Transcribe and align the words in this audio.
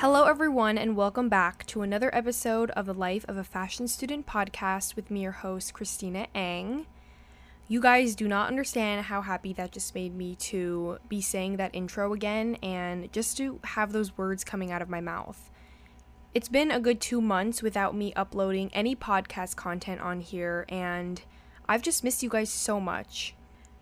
Hello, 0.00 0.24
everyone, 0.24 0.76
and 0.76 0.96
welcome 0.96 1.28
back 1.28 1.66
to 1.66 1.82
another 1.82 2.14
episode 2.14 2.70
of 2.72 2.86
the 2.86 2.92
Life 2.94 3.24
of 3.28 3.36
a 3.36 3.44
Fashion 3.44 3.88
Student 3.88 4.26
podcast 4.26 4.96
with 4.96 5.10
me, 5.10 5.22
your 5.22 5.32
host, 5.32 5.74
Christina 5.74 6.26
Ang. 6.34 6.86
You 7.68 7.80
guys 7.80 8.14
do 8.14 8.26
not 8.26 8.48
understand 8.48 9.06
how 9.06 9.22
happy 9.22 9.52
that 9.52 9.72
just 9.72 9.94
made 9.94 10.14
me 10.14 10.34
to 10.36 10.98
be 11.08 11.20
saying 11.20 11.56
that 11.56 11.74
intro 11.74 12.12
again 12.12 12.56
and 12.62 13.12
just 13.12 13.36
to 13.36 13.60
have 13.64 13.92
those 13.92 14.18
words 14.18 14.44
coming 14.44 14.72
out 14.72 14.82
of 14.82 14.88
my 14.88 15.00
mouth. 15.00 15.49
It's 16.32 16.48
been 16.48 16.70
a 16.70 16.78
good 16.78 17.00
two 17.00 17.20
months 17.20 17.60
without 17.60 17.96
me 17.96 18.12
uploading 18.14 18.70
any 18.72 18.94
podcast 18.94 19.56
content 19.56 20.00
on 20.00 20.20
here, 20.20 20.64
and 20.68 21.20
I've 21.68 21.82
just 21.82 22.04
missed 22.04 22.22
you 22.22 22.28
guys 22.28 22.50
so 22.50 22.78
much. 22.78 23.34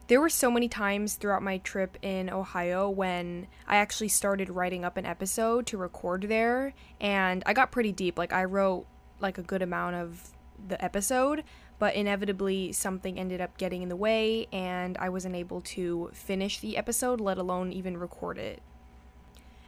There 0.06 0.18
were 0.18 0.30
so 0.30 0.50
many 0.50 0.66
times 0.66 1.16
throughout 1.16 1.42
my 1.42 1.58
trip 1.58 1.98
in 2.00 2.30
Ohio 2.30 2.88
when 2.88 3.48
I 3.66 3.77
actually 3.77 4.08
started 4.08 4.48
writing 4.48 4.82
up 4.82 4.96
an 4.96 5.05
episode 5.05 5.66
to 5.66 5.77
record 5.77 6.22
there, 6.22 6.72
and 6.98 7.42
I 7.45 7.52
got 7.52 7.70
pretty 7.70 7.92
deep. 7.92 8.16
Like, 8.16 8.32
I 8.32 8.45
wrote 8.45 8.86
like 9.20 9.36
a 9.36 9.42
good 9.42 9.60
amount 9.60 9.96
of 9.96 10.30
the 10.69 10.83
episode, 10.83 11.44
but 11.78 11.94
inevitably 11.96 12.72
something 12.72 13.19
ended 13.19 13.42
up 13.42 13.58
getting 13.58 13.83
in 13.83 13.91
the 13.91 13.94
way, 13.94 14.46
and 14.55 14.96
I 14.96 15.10
wasn't 15.10 15.36
able 15.36 15.60
to 15.60 16.10
finish 16.14 16.60
the 16.60 16.78
episode, 16.78 17.20
let 17.20 17.36
alone 17.36 17.74
even 17.74 17.98
record 17.98 18.38
it. 18.38 18.62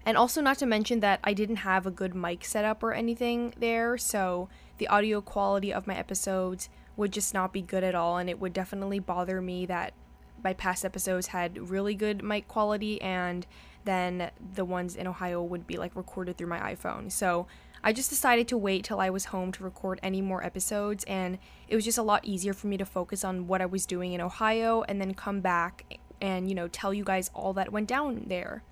And 0.04 0.16
also, 0.16 0.40
not 0.40 0.58
to 0.58 0.66
mention 0.66 1.00
that 1.00 1.20
I 1.22 1.34
didn't 1.34 1.56
have 1.56 1.86
a 1.86 1.90
good 1.90 2.14
mic 2.14 2.44
setup 2.44 2.82
or 2.82 2.92
anything 2.92 3.54
there, 3.58 3.98
so 3.98 4.48
the 4.78 4.88
audio 4.88 5.20
quality 5.20 5.72
of 5.72 5.86
my 5.86 5.94
episodes 5.94 6.68
would 6.96 7.12
just 7.12 7.34
not 7.34 7.52
be 7.52 7.62
good 7.62 7.84
at 7.84 7.94
all, 7.94 8.16
and 8.16 8.30
it 8.30 8.40
would 8.40 8.52
definitely 8.52 8.98
bother 8.98 9.40
me 9.40 9.66
that 9.66 9.92
my 10.42 10.52
past 10.52 10.84
episodes 10.84 11.28
had 11.28 11.70
really 11.70 11.94
good 11.94 12.22
mic 12.22 12.48
quality 12.48 13.00
and 13.02 13.46
then 13.84 14.30
the 14.54 14.64
ones 14.64 14.96
in 14.96 15.06
Ohio 15.06 15.42
would 15.42 15.66
be 15.66 15.76
like 15.76 15.96
recorded 15.96 16.36
through 16.36 16.48
my 16.48 16.74
iPhone. 16.74 17.10
So 17.10 17.46
I 17.82 17.92
just 17.92 18.10
decided 18.10 18.46
to 18.48 18.58
wait 18.58 18.84
till 18.84 19.00
I 19.00 19.10
was 19.10 19.26
home 19.26 19.52
to 19.52 19.64
record 19.64 20.00
any 20.02 20.20
more 20.20 20.44
episodes 20.44 21.04
and 21.04 21.38
it 21.68 21.74
was 21.74 21.84
just 21.84 21.98
a 21.98 22.02
lot 22.02 22.24
easier 22.24 22.52
for 22.52 22.66
me 22.66 22.76
to 22.76 22.84
focus 22.84 23.24
on 23.24 23.46
what 23.46 23.62
I 23.62 23.66
was 23.66 23.86
doing 23.86 24.12
in 24.12 24.20
Ohio 24.20 24.82
and 24.82 25.00
then 25.00 25.14
come 25.14 25.40
back 25.40 25.98
and 26.20 26.48
you 26.48 26.54
know 26.54 26.68
tell 26.68 26.92
you 26.92 27.04
guys 27.04 27.30
all 27.34 27.52
that 27.54 27.72
went 27.72 27.88
down 27.88 28.24
there. 28.26 28.62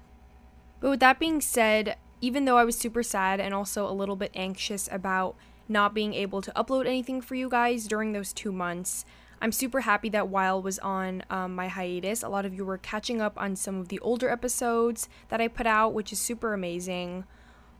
But 0.80 0.90
with 0.90 1.00
that 1.00 1.18
being 1.18 1.40
said, 1.40 1.96
even 2.20 2.44
though 2.44 2.56
I 2.56 2.64
was 2.64 2.76
super 2.76 3.02
sad 3.02 3.40
and 3.40 3.54
also 3.54 3.88
a 3.88 3.92
little 3.92 4.16
bit 4.16 4.32
anxious 4.34 4.88
about 4.90 5.36
not 5.68 5.94
being 5.94 6.14
able 6.14 6.40
to 6.42 6.52
upload 6.52 6.86
anything 6.86 7.20
for 7.20 7.34
you 7.34 7.48
guys 7.48 7.86
during 7.86 8.12
those 8.12 8.32
2 8.32 8.52
months, 8.52 9.04
I'm 9.40 9.52
super 9.52 9.82
happy 9.82 10.08
that 10.10 10.28
while 10.28 10.60
was 10.60 10.78
on 10.80 11.22
um, 11.30 11.54
my 11.54 11.68
hiatus, 11.68 12.22
a 12.22 12.28
lot 12.28 12.44
of 12.44 12.54
you 12.54 12.64
were 12.64 12.78
catching 12.78 13.20
up 13.20 13.34
on 13.36 13.54
some 13.54 13.78
of 13.78 13.88
the 13.88 14.00
older 14.00 14.28
episodes 14.28 15.08
that 15.28 15.40
I 15.40 15.46
put 15.46 15.66
out, 15.66 15.94
which 15.94 16.12
is 16.12 16.18
super 16.18 16.54
amazing. 16.54 17.24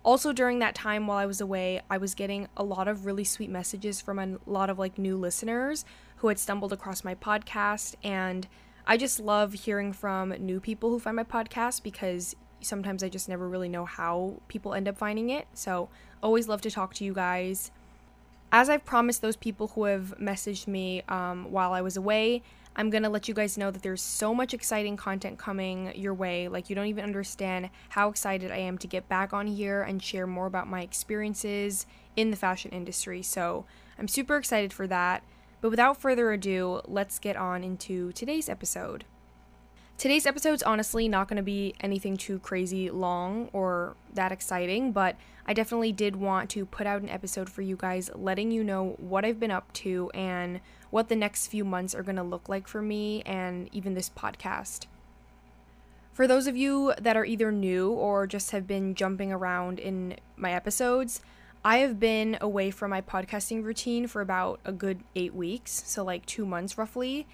Also, 0.04 0.32
during 0.32 0.60
that 0.60 0.76
time 0.76 1.06
while 1.06 1.18
I 1.18 1.26
was 1.26 1.40
away, 1.40 1.82
I 1.90 1.98
was 1.98 2.14
getting 2.14 2.46
a 2.56 2.62
lot 2.62 2.86
of 2.86 3.06
really 3.06 3.24
sweet 3.24 3.50
messages 3.50 4.00
from 4.00 4.18
a 4.20 4.38
lot 4.46 4.70
of 4.70 4.78
like 4.78 4.98
new 4.98 5.16
listeners 5.16 5.84
who 6.16 6.28
had 6.28 6.38
stumbled 6.38 6.72
across 6.72 7.02
my 7.02 7.16
podcast. 7.16 7.96
And 8.04 8.46
I 8.86 8.96
just 8.96 9.18
love 9.18 9.52
hearing 9.52 9.92
from 9.92 10.30
new 10.38 10.60
people 10.60 10.90
who 10.90 11.00
find 11.00 11.16
my 11.16 11.24
podcast 11.24 11.82
because 11.82 12.36
sometimes 12.60 13.02
I 13.02 13.08
just 13.08 13.28
never 13.28 13.48
really 13.48 13.68
know 13.68 13.84
how 13.84 14.34
people 14.48 14.74
end 14.74 14.88
up 14.88 14.98
finding 14.98 15.30
it. 15.30 15.46
So, 15.54 15.88
always 16.22 16.48
love 16.48 16.60
to 16.62 16.70
talk 16.70 16.94
to 16.94 17.04
you 17.04 17.14
guys 17.14 17.70
as 18.50 18.70
I've 18.70 18.84
promised 18.84 19.20
those 19.20 19.36
people 19.36 19.68
who 19.68 19.84
have 19.84 20.14
messaged 20.18 20.66
me 20.66 21.02
um, 21.08 21.50
while 21.50 21.72
I 21.72 21.82
was 21.82 21.96
away, 21.96 22.42
I'm 22.76 22.90
gonna 22.90 23.10
let 23.10 23.28
you 23.28 23.34
guys 23.34 23.58
know 23.58 23.70
that 23.70 23.82
there's 23.82 24.00
so 24.00 24.34
much 24.34 24.54
exciting 24.54 24.96
content 24.96 25.38
coming 25.38 25.92
your 25.94 26.14
way. 26.14 26.48
Like, 26.48 26.70
you 26.70 26.76
don't 26.76 26.86
even 26.86 27.04
understand 27.04 27.70
how 27.90 28.08
excited 28.08 28.50
I 28.50 28.58
am 28.58 28.78
to 28.78 28.86
get 28.86 29.08
back 29.08 29.32
on 29.32 29.46
here 29.46 29.82
and 29.82 30.02
share 30.02 30.26
more 30.26 30.46
about 30.46 30.68
my 30.68 30.82
experiences 30.82 31.86
in 32.16 32.30
the 32.30 32.36
fashion 32.36 32.70
industry. 32.70 33.22
So, 33.22 33.64
I'm 33.98 34.08
super 34.08 34.36
excited 34.36 34.72
for 34.72 34.86
that. 34.86 35.22
But 35.60 35.70
without 35.70 36.00
further 36.00 36.30
ado, 36.30 36.80
let's 36.86 37.18
get 37.18 37.36
on 37.36 37.64
into 37.64 38.12
today's 38.12 38.48
episode. 38.48 39.04
Today's 39.98 40.26
episode's 40.26 40.62
honestly 40.62 41.08
not 41.08 41.26
going 41.26 41.38
to 41.38 41.42
be 41.42 41.74
anything 41.80 42.16
too 42.16 42.38
crazy 42.38 42.88
long 42.88 43.50
or 43.52 43.96
that 44.14 44.30
exciting, 44.30 44.92
but 44.92 45.16
I 45.44 45.54
definitely 45.54 45.90
did 45.90 46.14
want 46.14 46.50
to 46.50 46.64
put 46.64 46.86
out 46.86 47.02
an 47.02 47.08
episode 47.08 47.50
for 47.50 47.62
you 47.62 47.74
guys 47.74 48.08
letting 48.14 48.52
you 48.52 48.62
know 48.62 48.94
what 48.98 49.24
I've 49.24 49.40
been 49.40 49.50
up 49.50 49.72
to 49.72 50.08
and 50.14 50.60
what 50.90 51.08
the 51.08 51.16
next 51.16 51.48
few 51.48 51.64
months 51.64 51.96
are 51.96 52.04
going 52.04 52.14
to 52.14 52.22
look 52.22 52.48
like 52.48 52.68
for 52.68 52.80
me 52.80 53.22
and 53.22 53.68
even 53.72 53.94
this 53.94 54.08
podcast. 54.08 54.86
For 56.12 56.28
those 56.28 56.46
of 56.46 56.56
you 56.56 56.94
that 57.00 57.16
are 57.16 57.24
either 57.24 57.50
new 57.50 57.90
or 57.90 58.28
just 58.28 58.52
have 58.52 58.68
been 58.68 58.94
jumping 58.94 59.32
around 59.32 59.80
in 59.80 60.14
my 60.36 60.52
episodes, 60.52 61.22
I 61.64 61.78
have 61.78 61.98
been 61.98 62.38
away 62.40 62.70
from 62.70 62.90
my 62.92 63.00
podcasting 63.00 63.64
routine 63.64 64.06
for 64.06 64.20
about 64.20 64.60
a 64.64 64.70
good 64.70 65.00
eight 65.16 65.34
weeks, 65.34 65.82
so 65.86 66.04
like 66.04 66.24
two 66.24 66.46
months 66.46 66.78
roughly 66.78 67.26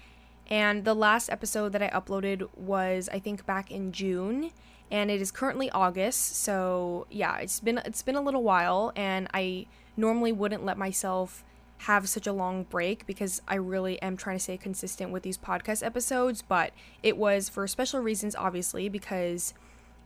and 0.47 0.85
the 0.85 0.93
last 0.93 1.29
episode 1.29 1.71
that 1.73 1.81
I 1.81 1.89
uploaded 1.89 2.47
was 2.55 3.09
I 3.11 3.19
think 3.19 3.45
back 3.45 3.71
in 3.71 3.91
June 3.91 4.51
and 4.91 5.09
it 5.09 5.19
is 5.19 5.31
currently 5.31 5.69
August. 5.71 6.35
So, 6.35 7.07
yeah, 7.09 7.37
it's 7.37 7.59
been 7.59 7.79
it's 7.79 8.01
been 8.01 8.15
a 8.15 8.21
little 8.21 8.43
while 8.43 8.91
and 8.95 9.27
I 9.33 9.65
normally 9.97 10.31
wouldn't 10.31 10.63
let 10.63 10.77
myself 10.77 11.43
have 11.79 12.07
such 12.07 12.27
a 12.27 12.31
long 12.31 12.63
break 12.63 13.05
because 13.05 13.41
I 13.47 13.55
really 13.55 14.01
am 14.01 14.15
trying 14.15 14.37
to 14.37 14.43
stay 14.43 14.57
consistent 14.57 15.11
with 15.11 15.23
these 15.23 15.37
podcast 15.37 15.85
episodes, 15.85 16.41
but 16.41 16.71
it 17.03 17.17
was 17.17 17.49
for 17.49 17.67
special 17.67 17.99
reasons 17.99 18.35
obviously 18.35 18.89
because 18.89 19.53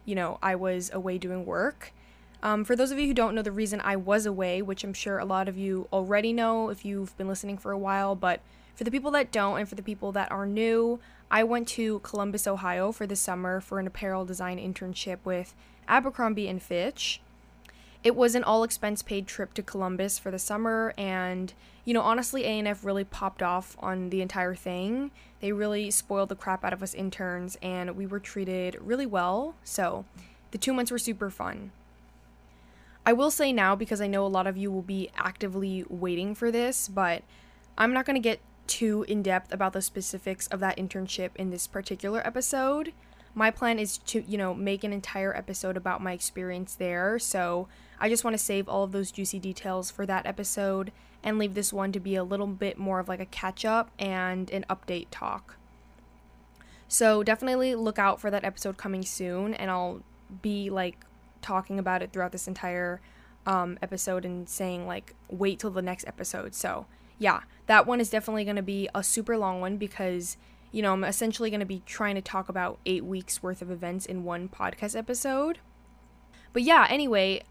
you 0.05 0.15
know, 0.15 0.39
I 0.41 0.55
was 0.55 0.89
away 0.91 1.17
doing 1.17 1.45
work. 1.45 1.93
Um, 2.41 2.63
for 2.63 2.75
those 2.75 2.91
of 2.91 2.97
you 2.97 3.07
who 3.07 3.13
don't 3.13 3.35
know 3.35 3.41
the 3.41 3.51
reason 3.51 3.81
I 3.83 3.95
was 3.95 4.25
away, 4.25 4.61
which 4.61 4.83
I'm 4.83 4.93
sure 4.93 5.19
a 5.19 5.25
lot 5.25 5.47
of 5.47 5.57
you 5.57 5.87
already 5.91 6.31
know 6.31 6.69
if 6.69 6.85
you've 6.85 7.15
been 7.17 7.27
listening 7.27 7.57
for 7.57 7.71
a 7.71 7.77
while, 7.77 8.15
but 8.15 8.39
for 8.79 8.85
the 8.85 8.91
people 8.91 9.11
that 9.11 9.29
don't, 9.29 9.59
and 9.59 9.67
for 9.67 9.75
the 9.75 9.83
people 9.83 10.13
that 10.13 10.31
are 10.31 10.45
new, 10.45 11.01
I 11.29 11.43
went 11.43 11.67
to 11.67 11.99
Columbus, 11.99 12.47
Ohio 12.47 12.93
for 12.93 13.05
the 13.05 13.15
summer 13.17 13.59
for 13.59 13.77
an 13.77 13.87
apparel 13.87 14.23
design 14.23 14.57
internship 14.57 15.17
with 15.25 15.53
Abercrombie 15.89 16.47
and 16.47 16.63
Fitch. 16.63 17.19
It 18.05 18.15
was 18.15 18.35
an 18.35 18.43
all 18.45 18.63
expense 18.63 19.01
paid 19.01 19.27
trip 19.27 19.53
to 19.55 19.61
Columbus 19.61 20.17
for 20.17 20.31
the 20.31 20.39
summer 20.39 20.93
and 20.97 21.51
you 21.83 21.93
know 21.93 21.99
honestly 21.99 22.45
A&F 22.45 22.85
really 22.85 23.03
popped 23.03 23.43
off 23.43 23.75
on 23.81 24.11
the 24.11 24.21
entire 24.21 24.55
thing. 24.55 25.11
They 25.41 25.51
really 25.51 25.91
spoiled 25.91 26.29
the 26.29 26.37
crap 26.37 26.63
out 26.63 26.71
of 26.71 26.81
us 26.81 26.93
interns 26.93 27.57
and 27.61 27.97
we 27.97 28.07
were 28.07 28.21
treated 28.21 28.77
really 28.79 29.05
well. 29.05 29.55
So, 29.65 30.05
the 30.51 30.57
2 30.57 30.71
months 30.71 30.89
were 30.89 30.97
super 30.97 31.29
fun. 31.29 31.71
I 33.05 33.11
will 33.11 33.29
say 33.29 33.51
now 33.51 33.75
because 33.75 33.99
I 33.99 34.07
know 34.07 34.25
a 34.25 34.27
lot 34.27 34.47
of 34.47 34.55
you 34.55 34.71
will 34.71 34.83
be 34.83 35.09
actively 35.17 35.83
waiting 35.89 36.33
for 36.33 36.49
this, 36.49 36.87
but 36.87 37.23
I'm 37.77 37.91
not 37.91 38.05
going 38.05 38.15
to 38.15 38.21
get 38.21 38.39
too 38.69 39.03
in 39.07 39.21
depth 39.21 39.51
about 39.51 39.73
the 39.73 39.81
specifics 39.81 40.47
of 40.47 40.61
that 40.61 40.77
internship 40.77 41.31
in 41.35 41.49
this 41.49 41.67
particular 41.67 42.25
episode. 42.25 42.93
My 43.35 43.51
plan 43.51 43.79
is 43.79 43.97
to, 43.97 44.23
you 44.27 44.37
know, 44.37 44.53
make 44.53 44.83
an 44.83 44.93
entire 44.93 45.35
episode 45.35 45.75
about 45.75 46.01
my 46.01 46.13
experience 46.13 46.75
there. 46.75 47.19
So 47.19 47.67
I 47.99 48.07
just 48.07 48.23
want 48.23 48.35
to 48.35 48.43
save 48.43 48.69
all 48.69 48.83
of 48.83 48.91
those 48.91 49.11
juicy 49.11 49.39
details 49.39 49.91
for 49.91 50.05
that 50.05 50.25
episode 50.25 50.91
and 51.23 51.37
leave 51.37 51.53
this 51.53 51.73
one 51.73 51.91
to 51.91 51.99
be 51.99 52.15
a 52.15 52.23
little 52.23 52.47
bit 52.47 52.77
more 52.77 52.99
of 52.99 53.09
like 53.09 53.19
a 53.19 53.25
catch 53.25 53.65
up 53.65 53.89
and 53.99 54.49
an 54.51 54.65
update 54.69 55.07
talk. 55.11 55.57
So 56.87 57.23
definitely 57.23 57.75
look 57.75 57.99
out 57.99 58.19
for 58.19 58.31
that 58.31 58.43
episode 58.43 58.77
coming 58.77 59.03
soon, 59.03 59.53
and 59.53 59.69
I'll 59.69 60.01
be 60.41 60.69
like 60.69 60.97
talking 61.41 61.77
about 61.77 62.01
it 62.01 62.11
throughout 62.11 62.31
this 62.31 62.47
entire 62.47 62.99
um, 63.45 63.77
episode 63.81 64.25
and 64.25 64.49
saying 64.49 64.87
like 64.87 65.13
wait 65.29 65.59
till 65.59 65.71
the 65.71 65.81
next 65.81 66.07
episode. 66.07 66.55
So 66.55 66.87
yeah, 67.19 67.41
that 67.67 67.85
one 67.85 67.99
is 67.99 68.09
definitely 68.09 68.45
going 68.45 68.55
to 68.55 68.63
be 68.63 68.89
a 68.95 69.03
super 69.03 69.37
long 69.37 69.61
one 69.61 69.77
because, 69.77 70.37
you 70.71 70.81
know, 70.81 70.93
I'm 70.93 71.03
essentially 71.03 71.51
going 71.51 71.59
to 71.59 71.65
be 71.65 71.83
trying 71.85 72.15
to 72.15 72.21
talk 72.21 72.49
about 72.49 72.79
eight 72.85 73.05
weeks 73.05 73.43
worth 73.43 73.61
of 73.61 73.69
events 73.69 74.05
in 74.05 74.23
one 74.23 74.49
podcast 74.49 74.97
episode. 74.97 75.59
But 76.53 76.63
yeah, 76.63 76.87
anyway, 76.89 77.43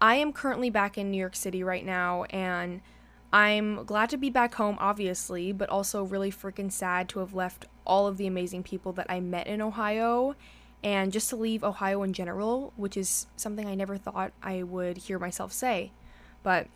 I 0.00 0.16
am 0.16 0.32
currently 0.32 0.70
back 0.70 0.96
in 0.96 1.10
New 1.10 1.18
York 1.18 1.34
City 1.34 1.64
right 1.64 1.84
now 1.84 2.24
and 2.24 2.82
I'm 3.32 3.84
glad 3.84 4.10
to 4.10 4.16
be 4.16 4.30
back 4.30 4.54
home, 4.54 4.76
obviously, 4.78 5.50
but 5.50 5.68
also 5.68 6.04
really 6.04 6.30
freaking 6.30 6.70
sad 6.70 7.08
to 7.08 7.18
have 7.18 7.34
left 7.34 7.66
all 7.84 8.06
of 8.06 8.16
the 8.16 8.28
amazing 8.28 8.62
people 8.62 8.92
that 8.92 9.06
I 9.08 9.18
met 9.18 9.48
in 9.48 9.60
Ohio 9.60 10.36
and 10.84 11.10
just 11.10 11.30
to 11.30 11.36
leave 11.36 11.64
Ohio 11.64 12.04
in 12.04 12.12
general, 12.12 12.72
which 12.76 12.96
is 12.96 13.26
something 13.34 13.66
I 13.66 13.74
never 13.74 13.96
thought 13.96 14.32
I 14.40 14.62
would 14.62 14.98
hear 14.98 15.18
myself 15.18 15.52
say. 15.52 15.90
But 16.44 16.68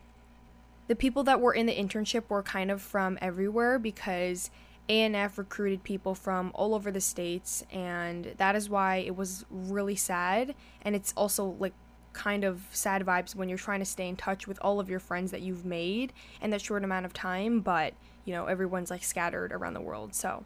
the 0.89 0.97
people 0.97 1.23
that 1.25 1.41
were 1.41 1.55
in 1.55 1.67
the 1.67 1.75
internship 1.75 2.25
were 2.29 2.43
kind 2.43 2.71
of 2.71 2.83
from 2.83 3.19
everywhere 3.21 3.79
because 3.79 4.51
A&F 4.89 5.39
recruited 5.39 5.85
people 5.85 6.15
from 6.15 6.51
all 6.55 6.75
over 6.75 6.91
the 6.91 7.01
states 7.01 7.65
and 7.71 8.35
that 8.39 8.57
is 8.57 8.69
why 8.69 8.97
it 8.97 9.15
was 9.15 9.45
really 9.51 9.97
sad 9.97 10.55
and 10.83 10.97
it's 10.97 11.13
also 11.17 11.57
like 11.61 11.75
kind 12.19 12.43
of 12.43 12.67
sad 12.73 13.05
vibes 13.07 13.35
when 13.35 13.49
you're 13.49 13.59
trying 13.59 13.79
to 13.79 13.85
stay 13.85 14.09
in 14.09 14.17
touch 14.17 14.49
with 14.49 14.59
all 14.61 14.81
of 14.81 14.91
your 14.91 14.99
friends 14.99 15.31
that 15.31 15.41
you've 15.41 15.65
made 15.65 16.13
in 16.43 16.51
that 16.51 16.61
short 16.61 16.83
amount 16.83 17.07
of 17.07 17.13
time, 17.13 17.61
but 17.61 17.95
you 18.25 18.35
know, 18.35 18.47
everyone's 18.47 18.91
like 18.91 19.05
scattered 19.05 19.53
around 19.53 19.75
the 19.75 19.81
world. 19.81 20.15
So, 20.15 20.45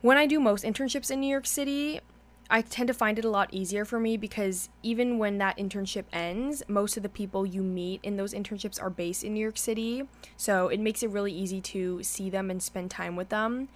when 0.00 0.16
I 0.16 0.26
do 0.26 0.40
most 0.40 0.64
internships 0.64 1.10
in 1.10 1.20
New 1.20 1.28
York 1.28 1.46
City, 1.46 2.00
I 2.52 2.62
tend 2.62 2.88
to 2.88 2.94
find 2.94 3.16
it 3.16 3.24
a 3.24 3.30
lot 3.30 3.54
easier 3.54 3.84
for 3.84 4.00
me 4.00 4.16
because 4.16 4.68
even 4.82 5.18
when 5.18 5.38
that 5.38 5.56
internship 5.56 6.04
ends, 6.12 6.64
most 6.66 6.96
of 6.96 7.04
the 7.04 7.08
people 7.08 7.46
you 7.46 7.62
meet 7.62 8.00
in 8.02 8.16
those 8.16 8.34
internships 8.34 8.82
are 8.82 8.90
based 8.90 9.22
in 9.22 9.34
New 9.34 9.40
York 9.40 9.56
City. 9.56 10.02
So 10.36 10.66
it 10.66 10.80
makes 10.80 11.04
it 11.04 11.10
really 11.10 11.32
easy 11.32 11.60
to 11.60 12.02
see 12.02 12.28
them 12.28 12.50
and 12.50 12.60
spend 12.60 12.90
time 12.90 13.14
with 13.14 13.28
them. 13.28 13.68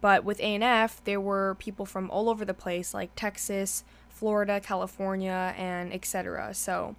But 0.00 0.24
with 0.24 0.40
A&F, 0.40 1.04
there 1.04 1.20
were 1.20 1.56
people 1.58 1.84
from 1.84 2.10
all 2.10 2.30
over 2.30 2.46
the 2.46 2.54
place 2.54 2.94
like 2.94 3.14
Texas, 3.14 3.84
Florida, 4.08 4.60
California, 4.60 5.54
and 5.56 5.92
etc. 5.92 6.54
So, 6.54 6.96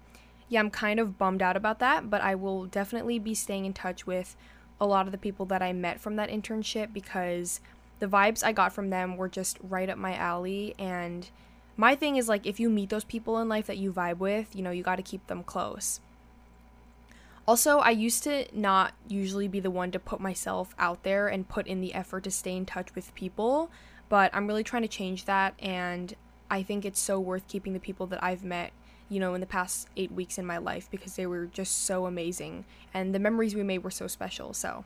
yeah, 0.48 0.60
I'm 0.60 0.70
kind 0.70 1.00
of 1.00 1.18
bummed 1.18 1.42
out 1.42 1.56
about 1.56 1.80
that, 1.80 2.08
but 2.08 2.22
I 2.22 2.36
will 2.36 2.66
definitely 2.66 3.18
be 3.18 3.34
staying 3.34 3.64
in 3.64 3.72
touch 3.74 4.06
with 4.06 4.36
a 4.80 4.86
lot 4.86 5.06
of 5.06 5.12
the 5.12 5.18
people 5.18 5.46
that 5.46 5.62
I 5.62 5.72
met 5.72 6.00
from 6.00 6.16
that 6.16 6.30
internship 6.30 6.92
because 6.92 7.60
the 8.04 8.10
vibes 8.10 8.44
I 8.44 8.52
got 8.52 8.74
from 8.74 8.90
them 8.90 9.16
were 9.16 9.30
just 9.30 9.56
right 9.62 9.88
up 9.88 9.96
my 9.96 10.14
alley. 10.14 10.74
And 10.78 11.26
my 11.74 11.94
thing 11.94 12.16
is 12.16 12.28
like, 12.28 12.44
if 12.44 12.60
you 12.60 12.68
meet 12.68 12.90
those 12.90 13.02
people 13.02 13.38
in 13.38 13.48
life 13.48 13.66
that 13.66 13.78
you 13.78 13.94
vibe 13.94 14.18
with, 14.18 14.54
you 14.54 14.62
know, 14.62 14.70
you 14.70 14.82
got 14.82 14.96
to 14.96 15.02
keep 15.02 15.26
them 15.26 15.42
close. 15.42 16.00
Also, 17.48 17.78
I 17.78 17.90
used 17.90 18.22
to 18.24 18.46
not 18.52 18.92
usually 19.08 19.48
be 19.48 19.58
the 19.58 19.70
one 19.70 19.90
to 19.92 19.98
put 19.98 20.20
myself 20.20 20.74
out 20.78 21.02
there 21.02 21.28
and 21.28 21.48
put 21.48 21.66
in 21.66 21.80
the 21.80 21.94
effort 21.94 22.24
to 22.24 22.30
stay 22.30 22.54
in 22.54 22.66
touch 22.66 22.94
with 22.94 23.14
people, 23.14 23.70
but 24.10 24.30
I'm 24.34 24.46
really 24.46 24.64
trying 24.64 24.82
to 24.82 24.88
change 24.88 25.24
that. 25.24 25.54
And 25.58 26.14
I 26.50 26.62
think 26.62 26.84
it's 26.84 27.00
so 27.00 27.18
worth 27.18 27.48
keeping 27.48 27.72
the 27.72 27.80
people 27.80 28.06
that 28.08 28.22
I've 28.22 28.44
met, 28.44 28.72
you 29.08 29.18
know, 29.18 29.32
in 29.32 29.40
the 29.40 29.46
past 29.46 29.88
eight 29.96 30.12
weeks 30.12 30.36
in 30.36 30.44
my 30.44 30.58
life 30.58 30.90
because 30.90 31.16
they 31.16 31.26
were 31.26 31.46
just 31.46 31.86
so 31.86 32.04
amazing 32.04 32.66
and 32.92 33.14
the 33.14 33.18
memories 33.18 33.54
we 33.54 33.62
made 33.62 33.82
were 33.82 33.90
so 33.90 34.06
special. 34.08 34.52
So, 34.52 34.84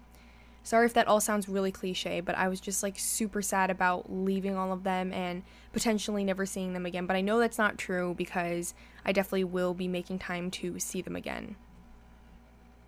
sorry 0.63 0.87
if 0.87 0.95
that 0.95 1.09
all 1.09 1.21
sounds 1.21 1.49
really 1.49 1.73
cliche, 1.73 2.21
but 2.21 2.37
I 2.37 2.49
was 2.49 2.61
just 2.61 2.83
like 2.83 2.99
super 2.99 3.43
sad 3.43 3.71
about 3.71 4.13
leaving 4.13 4.57
all 4.57 4.73
of 4.73 4.85
them 4.85 5.13
and 5.13 5.43
potentially 5.73 6.25
never 6.25 6.47
seeing 6.47 6.73
them 6.73 6.87
again. 6.87 7.07
But 7.07 7.17
I 7.17 7.21
know 7.21 7.39
that's 7.39 7.59
not 7.59 7.79
true 7.79 8.15
because 8.17 8.75
I 9.05 9.13
definitely 9.13 9.45
will 9.45 9.75
be 9.75 9.89
making 9.89 10.19
time 10.19 10.51
to 10.53 10.79
see 10.79 11.03
them 11.03 11.17
again. 11.17 11.57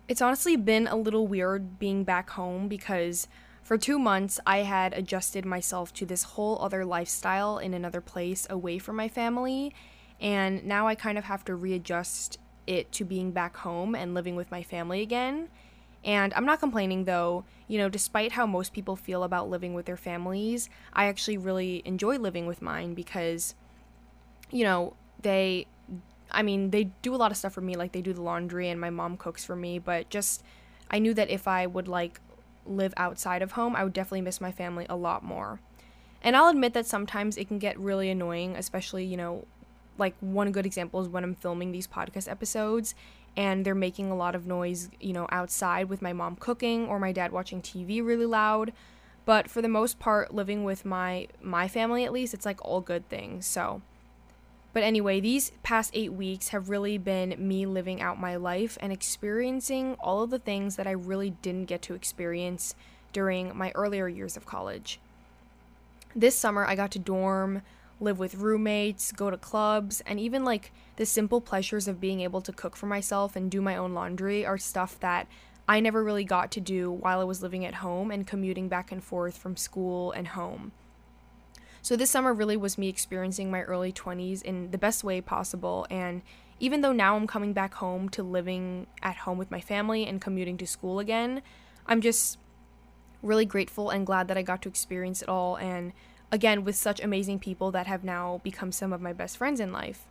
It's 0.07 0.21
honestly 0.21 0.57
been 0.57 0.87
a 0.87 0.95
little 0.95 1.27
weird 1.27 1.79
being 1.79 2.03
back 2.03 2.31
home 2.31 2.67
because 2.67 3.27
for 3.63 3.77
two 3.77 3.99
months, 3.99 4.39
I 4.45 4.59
had 4.59 4.93
adjusted 4.93 5.45
myself 5.45 5.93
to 5.93 6.05
this 6.05 6.23
whole 6.23 6.59
other 6.61 6.83
lifestyle 6.83 7.57
in 7.57 7.73
another 7.73 8.01
place 8.01 8.47
away 8.49 8.79
from 8.79 8.95
my 8.95 9.07
family, 9.07 9.73
and 10.19 10.65
now 10.65 10.87
I 10.87 10.95
kind 10.95 11.17
of 11.17 11.25
have 11.25 11.45
to 11.45 11.55
readjust 11.55 12.37
it 12.67 12.91
to 12.93 13.05
being 13.05 13.31
back 13.31 13.57
home 13.57 13.95
and 13.95 14.13
living 14.13 14.35
with 14.35 14.51
my 14.51 14.63
family 14.63 15.01
again. 15.01 15.49
And 16.03 16.33
I'm 16.33 16.45
not 16.45 16.59
complaining 16.59 17.03
though, 17.03 17.45
you 17.67 17.77
know, 17.77 17.89
despite 17.89 18.31
how 18.31 18.45
most 18.45 18.73
people 18.73 18.95
feel 18.95 19.23
about 19.23 19.49
living 19.49 19.73
with 19.73 19.85
their 19.85 19.97
families, 19.97 20.69
I 20.93 21.05
actually 21.05 21.37
really 21.37 21.81
enjoy 21.85 22.17
living 22.17 22.47
with 22.47 22.61
mine 22.61 22.93
because, 22.93 23.55
you 24.49 24.63
know, 24.63 24.95
they, 25.21 25.67
I 26.31 26.41
mean, 26.41 26.71
they 26.71 26.85
do 27.01 27.13
a 27.13 27.17
lot 27.17 27.31
of 27.31 27.37
stuff 27.37 27.53
for 27.53 27.61
me, 27.61 27.75
like 27.75 27.91
they 27.91 28.01
do 28.01 28.13
the 28.13 28.21
laundry 28.21 28.69
and 28.69 28.81
my 28.81 28.89
mom 28.89 29.15
cooks 29.17 29.45
for 29.45 29.55
me, 29.55 29.77
but 29.77 30.09
just, 30.09 30.43
I 30.89 30.99
knew 30.99 31.13
that 31.13 31.29
if 31.29 31.47
I 31.47 31.67
would 31.67 31.87
like 31.87 32.19
live 32.65 32.93
outside 32.97 33.41
of 33.41 33.53
home, 33.53 33.75
I 33.75 33.83
would 33.83 33.93
definitely 33.93 34.21
miss 34.21 34.41
my 34.41 34.51
family 34.51 34.85
a 34.89 34.95
lot 34.95 35.23
more. 35.23 35.59
And 36.23 36.35
I'll 36.35 36.49
admit 36.49 36.73
that 36.73 36.85
sometimes 36.85 37.37
it 37.37 37.47
can 37.47 37.59
get 37.59 37.79
really 37.79 38.09
annoying, 38.09 38.55
especially, 38.55 39.05
you 39.05 39.17
know, 39.17 39.45
like 39.97 40.15
one 40.19 40.51
good 40.51 40.65
example 40.65 41.01
is 41.01 41.07
when 41.07 41.23
I'm 41.23 41.35
filming 41.35 41.71
these 41.71 41.87
podcast 41.87 42.29
episodes 42.29 42.95
and 43.37 43.65
they're 43.65 43.75
making 43.75 44.11
a 44.11 44.15
lot 44.15 44.35
of 44.35 44.45
noise, 44.45 44.89
you 44.99 45.13
know, 45.13 45.27
outside 45.31 45.89
with 45.89 46.01
my 46.01 46.13
mom 46.13 46.35
cooking 46.35 46.87
or 46.87 46.99
my 46.99 47.11
dad 47.11 47.31
watching 47.31 47.61
TV 47.61 48.03
really 48.03 48.25
loud. 48.25 48.73
But 49.25 49.49
for 49.49 49.61
the 49.61 49.69
most 49.69 49.99
part, 49.99 50.33
living 50.33 50.63
with 50.63 50.83
my 50.83 51.27
my 51.41 51.67
family 51.67 52.03
at 52.03 52.11
least, 52.11 52.33
it's 52.33 52.45
like 52.45 52.63
all 52.65 52.81
good 52.81 53.07
things. 53.09 53.45
So 53.45 53.81
but 54.73 54.83
anyway, 54.83 55.19
these 55.19 55.51
past 55.63 55.91
eight 55.93 56.13
weeks 56.13 56.49
have 56.49 56.69
really 56.69 56.97
been 56.97 57.35
me 57.37 57.65
living 57.65 58.01
out 58.01 58.19
my 58.19 58.37
life 58.37 58.77
and 58.79 58.93
experiencing 58.93 59.95
all 59.99 60.23
of 60.23 60.29
the 60.29 60.39
things 60.39 60.77
that 60.77 60.87
I 60.87 60.91
really 60.91 61.31
didn't 61.41 61.65
get 61.65 61.81
to 61.83 61.93
experience 61.93 62.73
during 63.11 63.55
my 63.55 63.71
earlier 63.75 64.07
years 64.07 64.37
of 64.37 64.45
college. 64.45 64.99
This 66.15 66.37
summer, 66.37 66.65
I 66.65 66.75
got 66.75 66.91
to 66.91 66.99
dorm, 66.99 67.63
live 68.01 68.19
with 68.19 68.35
roommates, 68.35 69.11
go 69.11 69.29
to 69.29 69.37
clubs, 69.37 70.01
and 70.05 70.19
even 70.19 70.43
like 70.43 70.71
the 70.95 71.05
simple 71.05 71.39
pleasures 71.39 71.87
of 71.87 72.01
being 72.01 72.21
able 72.21 72.41
to 72.41 72.51
cook 72.51 72.75
for 72.75 72.87
myself 72.87 73.35
and 73.35 73.49
do 73.51 73.61
my 73.61 73.75
own 73.75 73.93
laundry 73.93 74.45
are 74.45 74.57
stuff 74.57 74.99
that 74.99 75.27
I 75.67 75.79
never 75.79 76.03
really 76.03 76.23
got 76.23 76.51
to 76.51 76.59
do 76.59 76.91
while 76.91 77.21
I 77.21 77.23
was 77.23 77.41
living 77.41 77.63
at 77.65 77.75
home 77.75 78.11
and 78.11 78.27
commuting 78.27 78.67
back 78.67 78.91
and 78.91 79.03
forth 79.03 79.37
from 79.37 79.55
school 79.55 80.11
and 80.11 80.29
home. 80.29 80.71
So 81.81 81.95
this 81.95 82.11
summer 82.11 82.33
really 82.33 82.57
was 82.57 82.77
me 82.77 82.89
experiencing 82.89 83.49
my 83.49 83.61
early 83.61 83.91
20s 83.91 84.43
in 84.43 84.71
the 84.71 84.77
best 84.77 85.03
way 85.03 85.21
possible. 85.21 85.87
And 85.89 86.21
even 86.59 86.81
though 86.81 86.91
now 86.91 87.15
I'm 87.15 87.25
coming 87.25 87.53
back 87.53 87.75
home 87.75 88.09
to 88.09 88.21
living 88.21 88.87
at 89.01 89.17
home 89.17 89.37
with 89.37 89.49
my 89.49 89.61
family 89.61 90.05
and 90.05 90.21
commuting 90.21 90.57
to 90.57 90.67
school 90.67 90.99
again, 90.99 91.41
I'm 91.87 92.01
just 92.01 92.37
really 93.23 93.45
grateful 93.45 93.89
and 93.89 94.05
glad 94.05 94.27
that 94.27 94.37
I 94.37 94.41
got 94.41 94.61
to 94.63 94.69
experience 94.69 95.21
it 95.21 95.29
all. 95.29 95.55
And 95.55 95.93
again, 96.31 96.63
with 96.63 96.75
such 96.75 97.01
amazing 97.01 97.39
people 97.39 97.71
that 97.71 97.87
have 97.87 98.03
now 98.03 98.39
become 98.43 98.71
some 98.71 98.93
of 98.93 99.01
my 99.01 99.13
best 99.13 99.37
friends 99.37 99.59
in 99.59 99.71
life. 99.71 100.05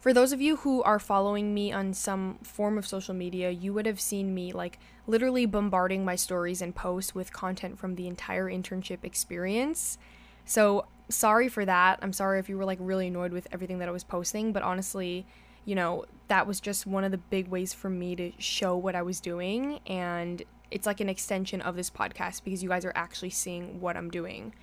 For 0.00 0.12
those 0.12 0.32
of 0.32 0.40
you 0.40 0.56
who 0.56 0.82
are 0.84 1.00
following 1.00 1.52
me 1.52 1.72
on 1.72 1.92
some 1.92 2.38
form 2.42 2.78
of 2.78 2.86
social 2.86 3.14
media, 3.14 3.50
you 3.50 3.74
would 3.74 3.86
have 3.86 4.00
seen 4.00 4.32
me 4.32 4.52
like 4.52 4.78
literally 5.08 5.44
bombarding 5.44 6.04
my 6.04 6.14
stories 6.14 6.62
and 6.62 6.74
posts 6.74 7.16
with 7.16 7.32
content 7.32 7.78
from 7.78 7.96
the 7.96 8.06
entire 8.06 8.46
internship 8.46 8.98
experience. 9.02 9.98
So 10.44 10.86
sorry 11.08 11.48
for 11.48 11.64
that. 11.64 11.98
I'm 12.00 12.12
sorry 12.12 12.38
if 12.38 12.48
you 12.48 12.56
were 12.56 12.64
like 12.64 12.78
really 12.80 13.08
annoyed 13.08 13.32
with 13.32 13.48
everything 13.50 13.80
that 13.80 13.88
I 13.88 13.92
was 13.92 14.04
posting, 14.04 14.52
but 14.52 14.62
honestly, 14.62 15.26
you 15.64 15.74
know, 15.74 16.04
that 16.28 16.46
was 16.46 16.60
just 16.60 16.86
one 16.86 17.02
of 17.02 17.10
the 17.10 17.18
big 17.18 17.48
ways 17.48 17.74
for 17.74 17.90
me 17.90 18.14
to 18.16 18.32
show 18.38 18.76
what 18.76 18.94
I 18.94 19.02
was 19.02 19.20
doing. 19.20 19.80
And 19.86 20.42
it's 20.70 20.86
like 20.86 21.00
an 21.00 21.08
extension 21.08 21.60
of 21.60 21.74
this 21.74 21.90
podcast 21.90 22.44
because 22.44 22.62
you 22.62 22.68
guys 22.68 22.84
are 22.84 22.92
actually 22.94 23.30
seeing 23.30 23.80
what 23.80 23.96
I'm 23.96 24.10
doing. 24.10 24.54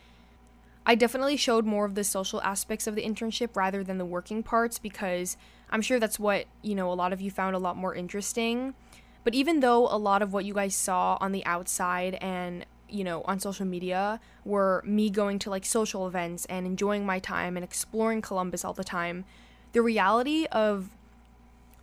I 0.85 0.95
definitely 0.95 1.37
showed 1.37 1.65
more 1.65 1.85
of 1.85 1.95
the 1.95 2.03
social 2.03 2.41
aspects 2.41 2.85
of 2.85 2.95
the 2.95 3.03
internship 3.03 3.55
rather 3.55 3.83
than 3.83 3.97
the 3.97 4.05
working 4.05 4.43
parts 4.43 4.77
because 4.77 5.35
I'm 5.69 5.81
sure 5.81 5.99
that's 5.99 6.19
what, 6.19 6.45
you 6.61 6.75
know, 6.75 6.91
a 6.91 6.93
lot 6.93 7.11
of 7.11 7.21
you 7.21 7.31
found 7.31 7.55
a 7.55 7.59
lot 7.59 7.75
more 7.75 7.95
interesting. 7.95 8.75
But 9.23 9.33
even 9.33 9.61
though 9.61 9.87
a 9.87 9.97
lot 9.97 10.21
of 10.21 10.31
what 10.31 10.45
you 10.45 10.54
guys 10.54 10.75
saw 10.75 11.18
on 11.19 11.31
the 11.31 11.45
outside 11.45 12.15
and 12.21 12.65
you 12.87 13.04
know, 13.04 13.23
on 13.23 13.39
social 13.39 13.65
media 13.65 14.19
were 14.44 14.83
me 14.85 15.09
going 15.09 15.39
to 15.39 15.49
like 15.49 15.65
social 15.65 16.06
events 16.07 16.45
and 16.45 16.68
enjoying 16.68 17.06
my 17.06 17.18
time 17.18 17.57
and 17.57 17.63
exploring 17.63 18.21
Columbus 18.21 18.63
all 18.63 18.73
the 18.73 18.83
time. 18.83 19.25
The 19.73 19.81
reality 19.81 20.45
of 20.51 20.89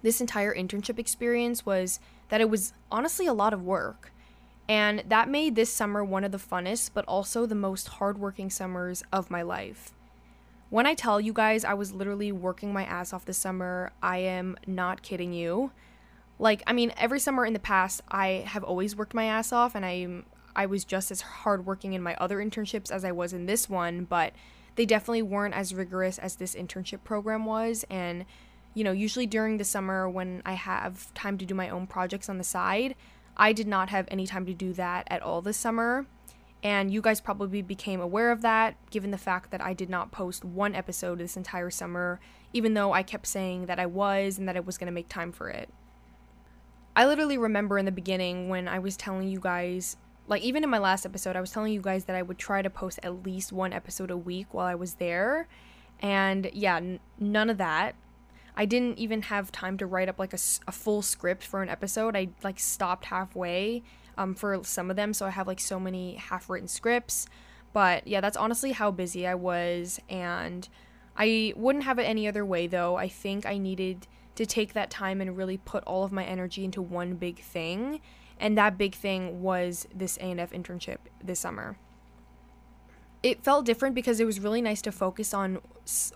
this 0.03 0.21
entire 0.21 0.55
internship 0.55 0.99
experience 0.99 1.67
was 1.67 1.99
that 2.29 2.41
it 2.41 2.49
was 2.49 2.73
honestly 2.91 3.27
a 3.27 3.33
lot 3.33 3.53
of 3.53 3.65
work. 3.65 4.12
And 4.73 5.03
that 5.07 5.29
made 5.29 5.55
this 5.55 5.71
summer 5.71 6.03
one 6.03 6.25
of 6.25 6.33
the 6.33 6.39
funnest, 6.39 6.93
but 6.95 7.05
also 7.05 7.45
the 7.45 7.55
most 7.55 7.89
hardworking 7.89 8.49
summers 8.49 9.05
of 9.13 9.31
my 9.31 9.43
life. 9.43 9.93
When 10.71 10.87
I 10.87 10.95
tell 10.95 11.21
you 11.21 11.35
guys 11.35 11.63
I 11.63 11.75
was 11.75 11.93
literally 11.93 12.33
working 12.33 12.73
my 12.73 12.87
ass 12.87 13.13
off 13.13 13.27
this 13.27 13.37
summer, 13.37 13.93
I 14.03 14.17
am 14.21 14.57
not 14.67 15.03
kidding 15.03 15.35
you. 15.35 15.73
Like, 16.39 16.63
I 16.67 16.73
mean, 16.73 16.91
every 16.97 17.21
summer 17.21 17.45
in 17.45 17.53
the 17.53 17.59
past, 17.59 18.01
I 18.09 18.45
have 18.47 18.65
always 18.65 18.97
worked 18.97 19.13
my 19.13 19.25
ass 19.25 19.53
off, 19.53 19.75
and 19.75 19.85
I'm 19.85 20.25
I 20.57 20.65
was 20.65 20.87
just 20.87 21.11
as 21.11 21.21
hardworking 21.21 21.93
in 21.93 22.03
my 22.03 22.15
other 22.15 22.39
internships 22.39 22.91
as 22.91 23.05
I 23.05 23.13
was 23.13 23.35
in 23.35 23.45
this 23.45 23.69
one, 23.69 24.05
but 24.05 24.33
they 24.77 24.87
definitely 24.87 25.21
weren't 25.21 25.55
as 25.55 25.75
rigorous 25.75 26.19
as 26.19 26.37
this 26.37 26.55
internship 26.55 27.05
program 27.05 27.45
was. 27.45 27.85
And, 27.91 28.25
you 28.73 28.85
know, 28.85 28.93
usually 28.93 29.27
during 29.27 29.59
the 29.59 29.65
summer 29.65 30.09
when 30.09 30.41
I 30.47 30.55
have 30.55 31.13
time 31.13 31.37
to 31.37 31.45
do 31.45 31.55
my 31.55 31.69
own 31.69 31.87
projects 31.87 32.31
on 32.31 32.39
the 32.39 32.45
side, 32.45 32.95
I 33.37 33.53
did 33.53 33.67
not 33.67 33.89
have 33.91 34.07
any 34.11 34.27
time 34.27 34.47
to 34.47 34.55
do 34.55 34.73
that 34.75 35.07
at 35.11 35.23
all 35.23 35.43
this 35.43 35.57
summer. 35.57 36.07
And 36.63 36.93
you 36.93 37.01
guys 37.01 37.21
probably 37.21 37.61
became 37.61 38.01
aware 38.01 38.31
of 38.31 38.43
that 38.43 38.77
given 38.91 39.11
the 39.11 39.19
fact 39.19 39.51
that 39.51 39.61
I 39.61 39.73
did 39.73 39.91
not 39.91 40.13
post 40.13 40.45
one 40.45 40.75
episode 40.75 41.19
this 41.19 41.37
entire 41.37 41.71
summer, 41.71 42.21
even 42.53 42.75
though 42.75 42.93
I 42.93 43.03
kept 43.03 43.27
saying 43.27 43.67
that 43.67 43.81
I 43.81 43.87
was 43.87 44.39
and 44.39 44.49
that 44.49 44.57
I 44.57 44.61
was 44.61 44.79
going 44.79 44.87
to 44.87 44.93
make 44.93 45.09
time 45.09 45.33
for 45.33 45.49
it. 45.49 45.69
I 46.95 47.07
literally 47.07 47.39
remember 47.39 47.79
in 47.79 47.85
the 47.85 47.91
beginning 47.93 48.49
when 48.49 48.69
I 48.69 48.79
was 48.79 48.97
telling 48.97 49.29
you 49.29 49.41
guys 49.41 49.97
like 50.29 50.43
even 50.43 50.65
in 50.65 50.71
my 50.71 50.79
last 50.79 51.05
episode, 51.05 51.37
I 51.37 51.41
was 51.41 51.51
telling 51.51 51.73
you 51.73 51.81
guys 51.81 52.05
that 52.05 52.17
I 52.17 52.23
would 52.23 52.39
try 52.39 52.63
to 52.63 52.71
post 52.71 53.01
at 53.03 53.25
least 53.25 53.53
one 53.53 53.73
episode 53.73 54.11
a 54.11 54.17
week 54.17 54.55
while 54.55 54.67
I 54.67 54.75
was 54.75 54.95
there. 54.95 55.49
And 56.01 56.51
yeah, 56.53 56.77
n- 56.77 57.01
none 57.19 57.51
of 57.51 57.59
that. 57.59 57.95
I 58.57 58.67
didn't 58.67 58.99
even 58.99 59.23
have 59.23 59.51
time 59.51 59.79
to 59.79 59.87
write 59.87 60.09
up 60.09 60.19
like 60.19 60.35
a, 60.35 60.39
a 60.67 60.73
full 60.73 61.03
script 61.03 61.45
for 61.45 61.63
an 61.63 61.69
episode. 61.69 62.17
I 62.17 62.29
like 62.43 62.59
stopped 62.59 63.07
halfway 63.07 63.83
um, 64.19 64.35
for 64.35 64.61
some 64.65 64.91
of 64.91 64.97
them, 64.97 65.15
so 65.15 65.27
I 65.27 65.31
have 65.31 65.47
like 65.47 65.61
so 65.61 65.81
many 65.81 66.17
half 66.17 66.51
written 66.51 66.69
scripts. 66.69 67.27
But 67.73 68.07
yeah, 68.07 68.21
that's 68.21 68.37
honestly 68.37 68.73
how 68.73 68.91
busy 68.91 69.27
I 69.27 69.35
was, 69.35 69.99
and 70.09 70.69
I 71.17 71.55
wouldn't 71.57 71.85
have 71.85 71.99
it 71.99 72.03
any 72.05 72.29
other 72.29 72.45
way 72.45 72.67
though. 72.67 72.97
I 72.97 73.09
think 73.09 73.47
I 73.47 73.57
needed 73.57 74.07
to 74.35 74.47
take 74.47 74.73
that 74.75 74.91
time 74.91 75.21
and 75.21 75.37
really 75.37 75.59
put 75.59 75.85
all 75.85 76.05
of 76.05 76.13
my 76.13 76.25
energy 76.25 76.65
into 76.65 76.83
one 76.83 77.15
big 77.15 77.41
thing. 77.41 78.01
And 78.39 78.59
that 78.59 78.77
big 78.77 78.95
thing 78.95 79.43
was 79.43 79.87
this 79.95 80.17
A&F 80.19 80.51
internship 80.51 80.99
this 81.23 81.41
summer. 81.41 81.77
It 83.23 83.45
felt 83.45 83.65
different 83.65 83.95
because 83.95 84.19
it 84.19 84.25
was 84.25 84.41
really 84.41 84.61
nice 84.61 84.83
to 84.83 84.93
focus 84.93 85.33
on 85.33 85.61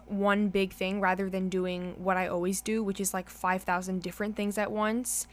one 0.07 0.49
big 0.49 0.73
thing 0.73 1.01
rather 1.01 1.31
than 1.31 1.49
doing 1.49 1.95
what 1.99 2.17
I 2.17 2.27
always 2.27 2.61
do, 2.61 2.83
which 2.83 3.01
is 3.01 3.15
like 3.15 3.31
5,000 3.31 4.03
different 4.03 4.35
things 4.35 4.59
at 4.59 4.73
once. 4.73 5.29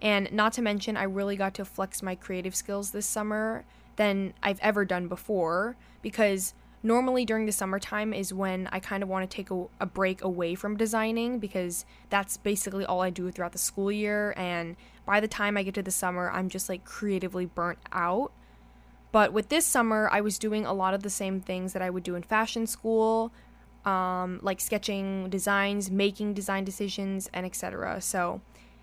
And 0.00 0.32
not 0.32 0.52
to 0.54 0.62
mention, 0.62 0.96
I 0.96 1.02
really 1.02 1.36
got 1.36 1.54
to 1.54 1.64
flex 1.64 2.02
my 2.02 2.14
creative 2.14 2.54
skills 2.54 2.92
this 2.92 3.06
summer 3.06 3.64
than 3.96 4.32
I've 4.42 4.60
ever 4.60 4.84
done 4.84 5.08
before 5.08 5.76
because 6.02 6.54
normally 6.82 7.24
during 7.24 7.46
the 7.46 7.52
summertime 7.52 8.14
is 8.14 8.32
when 8.32 8.68
I 8.70 8.78
kind 8.78 9.02
of 9.02 9.08
want 9.08 9.28
to 9.28 9.36
take 9.36 9.50
a, 9.50 9.66
a, 9.80 9.86
break 9.86 10.22
away 10.22 10.54
from 10.54 10.76
designing 10.76 11.40
because 11.40 11.84
that's 12.08 12.36
basically 12.36 12.84
all 12.84 13.00
I 13.00 13.10
do 13.10 13.30
throughout 13.30 13.52
the 13.52 13.58
school 13.58 13.90
year. 13.90 14.32
And 14.36 14.76
by 15.04 15.18
the 15.18 15.28
time 15.28 15.56
I 15.56 15.64
get 15.64 15.74
to 15.74 15.82
the 15.82 15.90
summer, 15.90 16.30
I'm 16.30 16.48
just 16.48 16.68
like 16.68 16.84
creatively 16.84 17.46
burnt 17.46 17.80
out. 17.92 18.32
But 19.10 19.32
with 19.32 19.48
this 19.48 19.64
summer, 19.64 20.08
I 20.12 20.20
was 20.20 20.38
doing 20.38 20.66
a 20.66 20.72
lot 20.72 20.94
of 20.94 21.02
the 21.02 21.10
same 21.10 21.40
things 21.40 21.72
that 21.72 21.82
I 21.82 21.90
would 21.90 22.02
do 22.02 22.14
in 22.14 22.22
fashion 22.22 22.66
school, 22.66 23.32
um, 23.84 24.40
like 24.42 24.60
sketching 24.60 25.30
designs, 25.30 25.90
making 25.90 26.34
design 26.34 26.64
decisions, 26.64 27.30
and 27.32 27.46
etc. 27.46 28.00
So, 28.00 28.42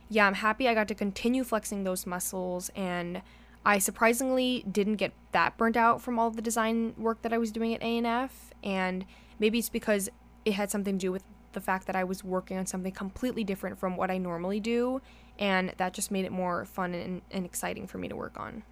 yeah, 0.10 0.25
I'm 0.25 0.36
happy 0.36 0.67
I 0.67 0.74
got 0.74 0.88
to 0.88 0.96
continue 0.96 1.44
flexing 1.44 1.84
those 1.84 2.05
muscles 2.05 2.70
and 2.75 3.22
I 3.65 3.79
surprisingly 3.79 4.63
didn't 4.72 4.98
get 4.98 5.12
that 5.32 5.58
burnt 5.58 5.75
out 5.75 6.01
from 6.01 6.20
all 6.20 6.29
the 6.29 6.41
design 6.41 6.94
work 6.98 7.24
that 7.24 7.34
I 7.34 7.39
was 7.39 7.51
doing 7.51 7.74
at 7.74 7.82
A&F 7.82 8.51
and 8.63 9.05
maybe 9.39 9.58
it's 9.58 9.70
because 9.70 10.08
it 10.46 10.53
had 10.53 10.70
something 10.70 11.00
to 11.00 11.08
do 11.08 11.12
with 11.12 11.24
the 11.53 11.62
fact 11.62 11.88
that 11.88 11.96
I 11.96 12.03
was 12.03 12.24
working 12.24 12.58
on 12.58 12.67
something 12.67 12.91
completely 12.91 13.44
different 13.44 13.79
from 13.79 13.98
what 13.98 14.12
I 14.12 14.20
normally 14.20 14.60
do 14.60 15.01
and 15.39 15.74
that 15.77 15.94
just 15.94 16.12
made 16.12 16.25
it 16.25 16.32
more 16.32 16.65
fun 16.65 16.94
and, 16.94 17.22
and 17.32 17.46
exciting 17.46 17.88
for 17.88 17.98
me 17.98 18.08
to 18.08 18.15
work 18.15 18.39
on. 18.39 18.63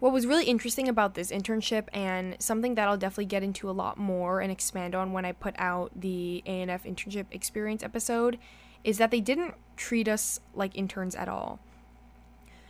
What 0.00 0.12
was 0.12 0.26
really 0.26 0.46
interesting 0.46 0.88
about 0.88 1.14
this 1.14 1.30
internship 1.30 1.84
and 1.92 2.36
something 2.40 2.74
that 2.74 2.88
I'll 2.88 2.96
definitely 2.96 3.26
get 3.26 3.42
into 3.42 3.68
a 3.68 3.72
lot 3.72 3.98
more 3.98 4.40
and 4.40 4.50
expand 4.50 4.94
on 4.94 5.12
when 5.12 5.24
I 5.24 5.32
put 5.32 5.54
out 5.58 5.92
the 5.94 6.42
A&F 6.46 6.84
internship 6.84 7.26
experience 7.30 7.82
episode 7.82 8.38
is 8.82 8.98
that 8.98 9.10
they 9.10 9.20
didn't 9.20 9.54
treat 9.76 10.08
us 10.08 10.40
like 10.54 10.76
interns 10.76 11.14
at 11.14 11.28
all 11.28 11.60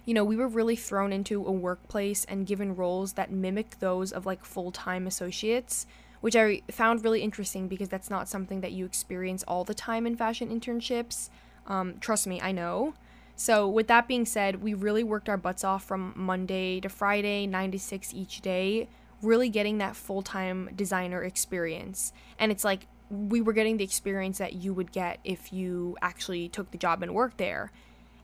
you 0.04 0.14
know, 0.14 0.24
we 0.24 0.36
were 0.36 0.48
really 0.48 0.76
thrown 0.76 1.12
into 1.12 1.46
a 1.46 1.52
workplace 1.52 2.24
and 2.24 2.46
given 2.46 2.74
roles 2.74 3.12
that 3.12 3.30
mimic 3.30 3.78
those 3.78 4.12
of 4.12 4.26
like 4.26 4.44
full 4.44 4.72
time 4.72 5.06
associates, 5.06 5.86
which 6.20 6.34
I 6.36 6.62
found 6.70 7.04
really 7.04 7.22
interesting 7.22 7.68
because 7.68 7.88
that's 7.88 8.10
not 8.10 8.28
something 8.28 8.60
that 8.60 8.72
you 8.72 8.84
experience 8.84 9.44
all 9.46 9.64
the 9.64 9.74
time 9.74 10.06
in 10.06 10.16
fashion 10.16 10.48
internships. 10.48 11.28
Um, 11.66 11.94
trust 12.00 12.26
me, 12.26 12.40
I 12.40 12.52
know. 12.52 12.94
So, 13.40 13.66
with 13.66 13.86
that 13.86 14.06
being 14.06 14.26
said, 14.26 14.62
we 14.62 14.74
really 14.74 15.02
worked 15.02 15.26
our 15.30 15.38
butts 15.38 15.64
off 15.64 15.82
from 15.82 16.12
Monday 16.14 16.78
to 16.80 16.90
Friday, 16.90 17.46
9 17.46 17.72
to 17.72 17.78
6 17.78 18.12
each 18.12 18.42
day, 18.42 18.86
really 19.22 19.48
getting 19.48 19.78
that 19.78 19.96
full 19.96 20.20
time 20.20 20.68
designer 20.76 21.22
experience. 21.22 22.12
And 22.38 22.52
it's 22.52 22.64
like 22.64 22.86
we 23.08 23.40
were 23.40 23.54
getting 23.54 23.78
the 23.78 23.84
experience 23.84 24.36
that 24.36 24.52
you 24.52 24.74
would 24.74 24.92
get 24.92 25.20
if 25.24 25.54
you 25.54 25.96
actually 26.02 26.50
took 26.50 26.70
the 26.70 26.76
job 26.76 27.02
and 27.02 27.14
worked 27.14 27.38
there. 27.38 27.72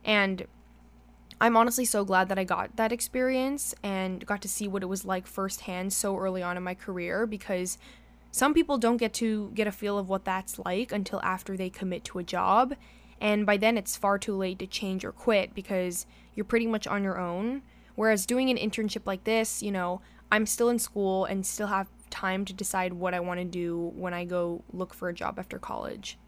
And 0.04 0.46
I'm 1.40 1.56
honestly 1.56 1.86
so 1.86 2.04
glad 2.04 2.28
that 2.28 2.38
I 2.38 2.44
got 2.44 2.76
that 2.76 2.92
experience 2.92 3.74
and 3.82 4.26
got 4.26 4.42
to 4.42 4.48
see 4.48 4.68
what 4.68 4.82
it 4.82 4.86
was 4.86 5.06
like 5.06 5.26
firsthand 5.26 5.94
so 5.94 6.18
early 6.18 6.42
on 6.42 6.58
in 6.58 6.62
my 6.62 6.74
career 6.74 7.24
because 7.24 7.78
some 8.32 8.52
people 8.52 8.76
don't 8.76 8.98
get 8.98 9.14
to 9.14 9.50
get 9.54 9.66
a 9.66 9.72
feel 9.72 9.96
of 9.96 10.10
what 10.10 10.26
that's 10.26 10.58
like 10.58 10.92
until 10.92 11.22
after 11.22 11.56
they 11.56 11.70
commit 11.70 12.04
to 12.04 12.18
a 12.18 12.22
job. 12.22 12.74
And 13.20 13.46
by 13.46 13.56
then, 13.56 13.78
it's 13.78 13.96
far 13.96 14.18
too 14.18 14.36
late 14.36 14.58
to 14.58 14.66
change 14.66 15.04
or 15.04 15.12
quit 15.12 15.54
because 15.54 16.06
you're 16.34 16.44
pretty 16.44 16.66
much 16.66 16.86
on 16.86 17.02
your 17.02 17.18
own. 17.18 17.62
Whereas 17.94 18.26
doing 18.26 18.50
an 18.50 18.58
internship 18.58 19.06
like 19.06 19.24
this, 19.24 19.62
you 19.62 19.72
know, 19.72 20.02
I'm 20.30 20.46
still 20.46 20.68
in 20.68 20.78
school 20.78 21.24
and 21.24 21.46
still 21.46 21.68
have 21.68 21.88
time 22.10 22.44
to 22.44 22.52
decide 22.52 22.92
what 22.92 23.14
I 23.14 23.20
want 23.20 23.40
to 23.40 23.44
do 23.44 23.92
when 23.94 24.14
I 24.14 24.24
go 24.24 24.62
look 24.72 24.92
for 24.92 25.08
a 25.08 25.14
job 25.14 25.38
after 25.38 25.58
college. 25.58 26.18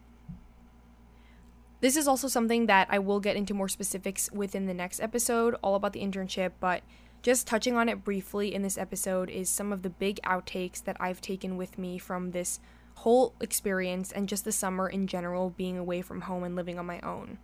This 1.80 1.96
is 1.96 2.08
also 2.08 2.26
something 2.26 2.66
that 2.66 2.88
I 2.90 2.98
will 2.98 3.20
get 3.20 3.36
into 3.36 3.54
more 3.54 3.68
specifics 3.68 4.30
within 4.32 4.66
the 4.66 4.74
next 4.74 5.00
episode, 5.00 5.54
all 5.62 5.76
about 5.76 5.92
the 5.92 6.02
internship, 6.02 6.52
but 6.58 6.82
just 7.22 7.46
touching 7.46 7.76
on 7.76 7.88
it 7.88 8.04
briefly 8.04 8.54
in 8.54 8.62
this 8.62 8.78
episode 8.78 9.30
is 9.30 9.48
some 9.48 9.72
of 9.72 9.82
the 9.82 9.90
big 9.90 10.20
outtakes 10.22 10.82
that 10.84 10.96
I've 10.98 11.20
taken 11.20 11.56
with 11.56 11.78
me 11.78 11.98
from 11.98 12.30
this 12.30 12.58
whole 12.98 13.34
experience 13.40 14.12
and 14.12 14.28
just 14.28 14.44
the 14.44 14.52
summer 14.52 14.88
in 14.88 15.06
general 15.06 15.50
being 15.50 15.78
away 15.78 16.02
from 16.02 16.22
home 16.22 16.44
and 16.44 16.56
living 16.56 16.78
on 16.78 16.86
my 16.86 17.00
own. 17.00 17.38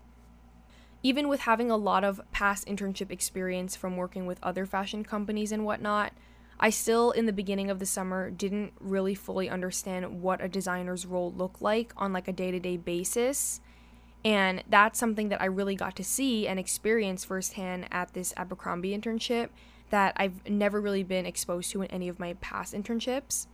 Even 1.02 1.28
with 1.28 1.40
having 1.40 1.70
a 1.70 1.76
lot 1.76 2.04
of 2.04 2.20
past 2.32 2.66
internship 2.66 3.10
experience 3.10 3.76
from 3.76 3.96
working 3.96 4.26
with 4.26 4.42
other 4.42 4.64
fashion 4.64 5.04
companies 5.04 5.52
and 5.52 5.64
whatnot, 5.64 6.12
I 6.58 6.70
still, 6.70 7.10
in 7.10 7.26
the 7.26 7.32
beginning 7.32 7.68
of 7.68 7.78
the 7.78 7.86
summer, 7.86 8.30
didn't 8.30 8.72
really 8.80 9.14
fully 9.14 9.50
understand 9.50 10.22
what 10.22 10.42
a 10.42 10.48
designer's 10.48 11.04
role 11.04 11.32
looked 11.32 11.60
like 11.60 11.92
on 11.96 12.12
like 12.12 12.28
a 12.28 12.32
day 12.32 12.50
to 12.50 12.60
day 12.60 12.76
basis 12.76 13.60
and 14.24 14.64
that's 14.68 14.98
something 14.98 15.28
that 15.28 15.42
I 15.42 15.46
really 15.46 15.74
got 15.74 15.96
to 15.96 16.04
see 16.04 16.48
and 16.48 16.58
experience 16.58 17.24
firsthand 17.24 17.88
at 17.90 18.14
this 18.14 18.32
Abercrombie 18.36 18.96
internship 18.96 19.50
that 19.90 20.14
I've 20.16 20.48
never 20.48 20.80
really 20.80 21.02
been 21.02 21.26
exposed 21.26 21.70
to 21.72 21.82
in 21.82 21.90
any 21.90 22.08
of 22.08 22.18
my 22.18 22.34
past 22.34 22.72
internships. 22.72 23.46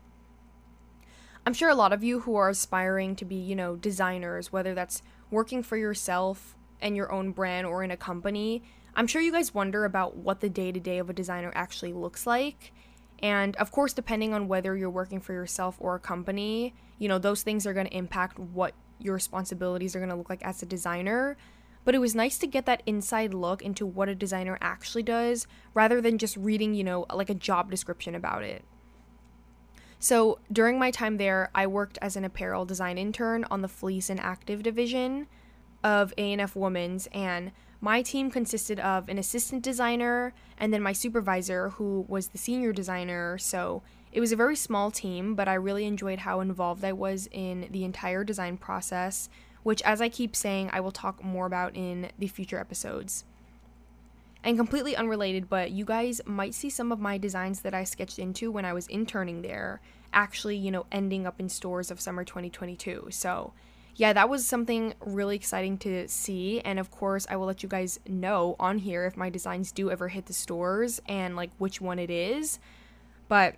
I'm 1.51 1.55
sure 1.55 1.69
a 1.69 1.75
lot 1.75 1.93
of 1.93 2.05
you 2.05 2.21
who 2.21 2.37
are 2.37 2.49
aspiring 2.49 3.17
to 3.17 3.25
be, 3.25 3.35
you 3.35 3.57
know, 3.57 3.75
designers, 3.75 4.53
whether 4.53 4.73
that's 4.73 5.03
working 5.33 5.65
for 5.65 5.77
yourself 5.77 6.55
and 6.81 6.97
your 6.97 7.11
own 7.11 7.33
brand 7.33 7.67
or 7.67 7.83
in 7.83 7.91
a 7.91 7.97
company, 7.97 8.63
I'm 8.95 9.09
sure 9.09 9.21
you 9.21 9.33
guys 9.33 9.53
wonder 9.53 9.85
about 9.85 10.17
what 10.17 10.39
the 10.39 10.49
day 10.49 10.71
to 10.71 10.79
day 10.79 10.99
of 10.99 11.11
a 11.11 11.13
designer 11.13 11.51
actually 11.57 11.93
looks 11.93 12.25
like. 12.25 12.73
And 13.19 13.57
of 13.57 13.73
course, 13.73 13.93
depending 13.93 14.33
on 14.33 14.47
whether 14.47 14.77
you're 14.77 14.91
working 14.91 15.19
for 15.19 15.33
yourself 15.33 15.75
or 15.81 15.97
a 15.97 15.99
company, 15.99 16.73
you 17.01 17.09
know, 17.09 17.19
those 17.19 17.43
things 17.43 17.67
are 17.67 17.75
going 17.75 17.89
to 17.89 17.97
impact 17.97 18.39
what 18.39 18.75
your 19.01 19.15
responsibilities 19.15 19.97
are 19.97 19.99
going 19.99 20.11
to 20.11 20.15
look 20.15 20.31
like 20.31 20.45
as 20.45 20.63
a 20.63 20.67
designer. 20.67 21.37
But 21.85 21.97
it 21.97 21.99
was 21.99 22.15
nice 22.15 22.39
to 22.39 22.47
get 22.47 22.67
that 22.67 22.85
inside 22.87 23.35
look 23.35 23.61
into 23.61 23.87
what 23.87 24.09
a 24.09 24.15
designer 24.15 24.57
actually 24.61 25.03
does 25.03 25.49
rather 25.75 26.01
than 26.01 26.17
just 26.17 26.37
reading, 26.37 26.75
you 26.75 26.85
know, 26.85 27.07
like 27.13 27.29
a 27.29 27.35
job 27.35 27.73
description 27.73 28.15
about 28.15 28.45
it. 28.45 28.65
So 30.03 30.39
during 30.51 30.79
my 30.79 30.91
time 30.91 31.19
there, 31.19 31.51
I 31.55 31.67
worked 31.67 31.99
as 32.01 32.17
an 32.17 32.25
apparel 32.25 32.65
design 32.65 32.97
intern 32.97 33.45
on 33.51 33.61
the 33.61 33.69
fleece 33.69 34.09
and 34.09 34.19
active 34.19 34.63
division 34.63 35.27
of 35.85 36.15
A&F 36.17 36.57
Women's 36.57 37.07
and 37.13 37.53
my 37.83 38.01
team 38.01 38.31
consisted 38.31 38.81
of 38.81 39.11
an 39.11 39.19
assistant 39.19 39.63
designer 39.63 40.33
and 40.59 40.73
then 40.73 40.83
my 40.83 40.95
supervisor 40.95 41.71
who 41.71 42.07
was 42.09 42.29
the 42.29 42.39
senior 42.39 42.73
designer. 42.73 43.37
So 43.37 43.83
it 44.11 44.21
was 44.21 44.33
a 44.33 44.37
very 44.37 44.57
small 44.57 44.91
team, 44.91 45.35
but 45.35 45.49
I 45.49 45.55
really 45.55 45.85
enjoyed 45.85 46.21
how 46.21 46.41
involved 46.41 46.83
I 46.83 46.93
was 46.95 47.29
in 47.31 47.69
the 47.71 47.85
entire 47.85 48.25
design 48.25 48.57
process, 48.57 49.29
which, 49.63 49.83
as 49.83 50.01
I 50.01 50.09
keep 50.09 50.35
saying, 50.35 50.71
I 50.73 50.81
will 50.81 50.91
talk 50.91 51.23
more 51.23 51.47
about 51.47 51.77
in 51.77 52.11
the 52.19 52.27
future 52.27 52.59
episodes. 52.59 53.25
And 54.43 54.57
completely 54.57 54.97
unrelated, 54.97 55.51
but 55.51 55.71
you 55.71 55.85
guys 55.85 56.21
might 56.25 56.55
see 56.55 56.71
some 56.71 56.93
of 56.93 56.99
my 56.99 57.19
designs 57.19 57.61
that 57.61 57.75
I 57.75 57.85
sketched 57.85 58.19
into 58.19 58.51
when 58.51 58.65
I 58.65 58.73
was 58.73 58.87
interning 58.87 59.43
there 59.43 59.81
actually, 60.13 60.57
you 60.57 60.71
know, 60.71 60.87
ending 60.91 61.27
up 61.27 61.41
in 61.41 61.49
stores 61.49 61.91
of 61.91 62.01
summer 62.01 62.25
2022. 62.25 63.09
So, 63.11 63.53
yeah, 63.97 64.13
that 64.13 64.29
was 64.29 64.47
something 64.47 64.95
really 65.01 65.37
exciting 65.37 65.79
to 65.79 66.09
see. 66.09 66.61
And 66.61 66.79
of 66.79 66.91
course, 66.91 67.27
I 67.29 67.37
will 67.37 67.47
let 67.47 67.63
you 67.63 67.69
guys 67.69 68.01
know 68.09 68.57
on 68.59 68.79
here 68.79 69.05
if 69.07 69.17
my 69.17 69.31
designs 69.31 69.73
do 69.73 69.91
ever 69.91 70.09
hit 70.09 70.27
the 70.27 70.33
stores 70.33 71.01
and 71.07 71.37
like 71.37 71.51
which 71.59 71.81
one 71.81 71.99
it 71.99 72.11
is. 72.11 72.59
But 73.29 73.57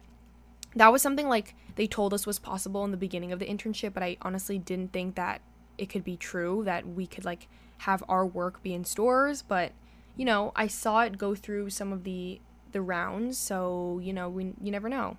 that 0.75 0.93
was 0.93 1.03
something 1.03 1.29
like 1.29 1.55
they 1.77 1.87
told 1.87 2.13
us 2.13 2.27
was 2.27 2.39
possible 2.39 2.85
in 2.85 2.91
the 2.91 2.97
beginning 2.97 3.33
of 3.33 3.39
the 3.39 3.47
internship, 3.47 3.95
but 3.95 4.03
I 4.03 4.17
honestly 4.23 4.59
didn't 4.59 4.93
think 4.93 5.15
that 5.15 5.43
it 5.79 5.87
could 5.87 6.05
be 6.05 6.17
true 6.17 6.63
that 6.65 6.87
we 6.87 7.07
could 7.07 7.25
like 7.25 7.49
have 7.79 8.03
our 8.09 8.27
work 8.27 8.63
be 8.63 8.75
in 8.75 8.85
stores, 8.85 9.43
but 9.43 9.73
you 10.17 10.25
know, 10.25 10.53
I 10.55 10.67
saw 10.67 11.01
it 11.03 11.19
go 11.19 11.35
through 11.35 11.71
some 11.71 11.93
of 11.93 12.05
the 12.05 12.41
the 12.73 12.81
rounds, 12.81 13.39
so 13.39 14.01
you 14.03 14.13
know, 14.13 14.29
we 14.29 14.55
you 14.63 14.71
never 14.71 14.89
know. 14.89 15.17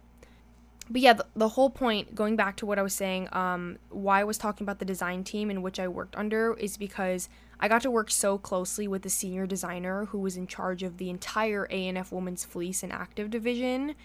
But 0.90 1.02
yeah, 1.02 1.14
the, 1.14 1.26
the 1.36 1.50
whole 1.50 1.70
point, 1.70 2.14
going 2.14 2.36
back 2.36 2.58
to 2.58 2.66
what 2.66 2.78
I 2.78 2.82
was 2.82 2.94
saying, 2.94 3.30
um, 3.32 3.78
why 3.90 4.20
I 4.20 4.24
was 4.26 4.38
talking 4.38 4.66
about 4.66 4.80
the 4.80 4.86
design 4.86 5.24
team 5.24 5.50
in 5.50 5.62
which 5.62 5.80
I 5.80 5.88
worked 5.88 6.16
under 6.16 6.56
is 6.56 6.76
because 6.76 7.30
I 7.60 7.70
got 7.70 7.82
to 7.84 7.92
work 7.92 8.12
so 8.12 8.38
closely 8.38 8.88
with 8.88 9.04
the 9.04 9.10
senior 9.10 9.48
designer 9.48 10.06
who 10.06 10.20
was 10.20 10.36
in 10.36 10.46
charge 10.46 10.84
of 10.84 10.98
the 10.98 11.10
entire 11.10 11.68
A&F 11.72 12.12
Women's 12.12 12.44
Fleece 12.44 12.84
and 12.84 12.92
Active 12.92 13.30
division. 13.30 13.96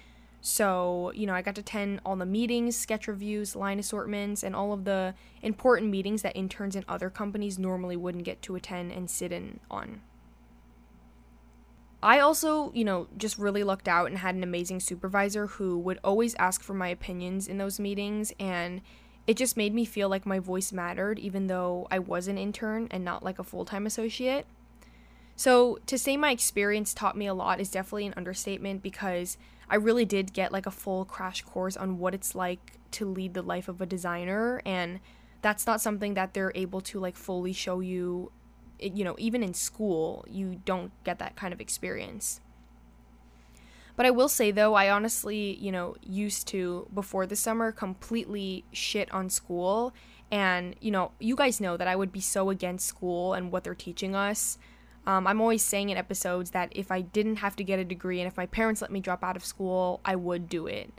So, 0.41 1.11
you 1.17 1.27
know, 1.27 1.35
I 1.35 1.43
got 1.43 1.57
to 1.57 1.63
attend 1.63 2.01
all 2.07 2.15
the 2.15 2.25
meetings, 2.25 2.77
sketch 2.77 3.09
reviews, 3.09 3.57
line 3.57 3.81
assortments, 3.81 4.45
and 4.45 4.55
all 4.55 4.73
of 4.73 4.85
the 4.85 5.15
important 5.43 5.91
meetings 5.91 6.23
that 6.23 6.37
interns 6.37 6.77
in 6.77 6.85
other 6.89 7.11
companies 7.11 7.59
normally 7.59 7.97
wouldn't 7.97 8.25
get 8.25 8.41
to 8.43 8.55
attend 8.55 8.93
and 8.93 9.11
sit 9.11 9.33
in 9.33 9.59
on. 9.69 10.01
I 12.03 12.21
also, 12.21 12.73
you 12.75 12.85
know, 12.85 13.09
just 13.17 13.39
really 13.39 13.65
lucked 13.65 13.89
out 13.89 14.07
and 14.07 14.19
had 14.19 14.35
an 14.35 14.45
amazing 14.45 14.81
supervisor 14.81 15.47
who 15.49 15.79
would 15.79 15.99
always 16.05 16.35
ask 16.37 16.63
for 16.63 16.75
my 16.75 16.89
opinions 16.89 17.49
in 17.49 17.59
those 17.59 17.81
meetings. 17.81 18.33
And 18.39 18.83
it 19.27 19.37
just 19.37 19.57
made 19.57 19.75
me 19.75 19.85
feel 19.85 20.09
like 20.09 20.25
my 20.25 20.39
voice 20.39 20.73
mattered, 20.73 21.19
even 21.19 21.49
though 21.49 21.89
I 21.91 21.99
was 21.99 22.29
an 22.29 22.39
intern 22.39 22.89
and 22.91 23.05
not 23.05 23.25
like 23.25 23.39
a 23.39 23.45
full 23.45 23.65
time 23.65 23.85
associate. 23.85 24.47
So, 25.35 25.79
to 25.87 25.99
say 25.99 26.17
my 26.17 26.33
experience 26.33 26.93
taught 26.95 27.17
me 27.17 27.27
a 27.27 27.35
lot 27.35 27.61
is 27.61 27.71
definitely 27.71 28.07
an 28.07 28.15
understatement 28.17 28.83
because 28.83 29.37
I 29.71 29.77
really 29.77 30.05
did 30.05 30.33
get 30.33 30.53
like 30.53 30.67
a 30.67 30.71
full 30.71 31.05
crash 31.05 31.43
course 31.43 31.77
on 31.77 31.99
what 31.99 32.15
it's 32.15 32.35
like 32.35 32.79
to 32.93 33.07
lead 33.07 33.35
the 33.35 33.43
life 33.43 33.69
of 33.69 33.81
a 33.81 33.87
designer. 33.87 34.63
And 34.65 35.01
that's 35.43 35.67
not 35.67 35.81
something 35.81 36.15
that 36.15 36.35
they're 36.35 36.53
able 36.55 36.81
to 36.83 36.99
like 36.99 37.17
fully 37.17 37.53
show 37.53 37.81
you, 37.81 38.33
you 38.79 39.05
know, 39.05 39.17
even 39.19 39.43
in 39.43 39.55
school, 39.55 40.25
you 40.29 40.61
don't 40.65 40.93
get 41.05 41.19
that 41.19 41.37
kind 41.37 41.53
of 41.53 41.61
experience. 41.61 42.41
But 43.97 44.07
I 44.07 44.11
will 44.11 44.29
say 44.29 44.53
though, 44.53 44.75
I 44.75 44.91
honestly, 44.91 45.57
you 45.57 45.73
know, 45.73 45.97
used 46.01 46.47
to 46.49 46.89
before 46.95 47.27
the 47.27 47.35
summer 47.35 47.73
completely 47.73 48.65
shit 48.73 49.13
on 49.13 49.29
school. 49.29 49.93
And, 50.31 50.77
you 50.81 50.91
know, 50.91 51.11
you 51.19 51.35
guys 51.35 51.61
know 51.61 51.77
that 51.77 51.89
I 51.89 51.97
would 51.97 52.13
be 52.13 52.21
so 52.21 52.51
against 52.51 52.87
school 52.87 53.35
and 53.35 53.51
what 53.51 53.65
they're 53.65 53.75
teaching 53.75 54.15
us. 54.15 54.59
Um, 55.07 55.27
I'm 55.27 55.41
always 55.41 55.63
saying 55.63 55.89
in 55.89 55.97
episodes 55.97 56.51
that 56.51 56.69
if 56.73 56.93
I 56.93 57.01
didn't 57.01 57.37
have 57.37 57.57
to 57.57 57.65
get 57.65 57.79
a 57.79 57.85
degree 57.85 58.21
and 58.21 58.29
if 58.29 58.37
my 58.37 58.47
parents 58.47 58.83
let 58.83 58.93
me 58.93 59.01
drop 59.01 59.25
out 59.25 59.37
of 59.37 59.45
school, 59.45 60.01
I 60.05 60.15
would 60.15 60.49
do 60.49 60.67
it. 60.67 60.93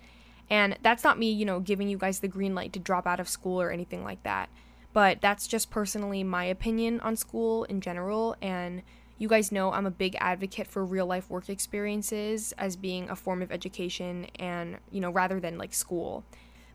And 0.50 0.78
that's 0.82 1.04
not 1.04 1.20
me, 1.20 1.32
you 1.32 1.46
know, 1.46 1.60
giving 1.60 1.90
you 1.90 1.98
guys 1.98 2.20
the 2.20 2.28
green 2.28 2.56
light 2.56 2.74
to 2.74 2.80
drop 2.80 3.06
out 3.06 3.20
of 3.20 3.30
school 3.30 3.62
or 3.62 3.70
anything 3.70 4.04
like 4.04 4.24
that. 4.24 4.50
But 4.94 5.22
that's 5.22 5.48
just 5.48 5.70
personally 5.70 6.24
my 6.24 6.46
opinion 6.46 7.00
on 7.02 7.16
school 7.16 7.64
in 7.66 7.82
general. 7.82 8.36
And 8.42 8.82
you 9.18 9.28
guys 9.28 9.52
know 9.52 9.72
I'm 9.72 9.86
a 9.86 9.92
big 9.92 10.16
advocate 10.20 10.68
for 10.68 10.84
real 10.84 11.06
life 11.06 11.30
work 11.30 11.50
experiences 11.50 12.54
as 12.58 12.76
being 12.76 13.10
a 13.10 13.16
form 13.16 13.42
of 13.42 13.52
education 13.52 14.28
and, 14.40 14.78
you 14.92 15.02
know, 15.02 15.12
rather 15.12 15.40
than 15.40 15.58
like 15.58 15.74
school. 15.74 16.24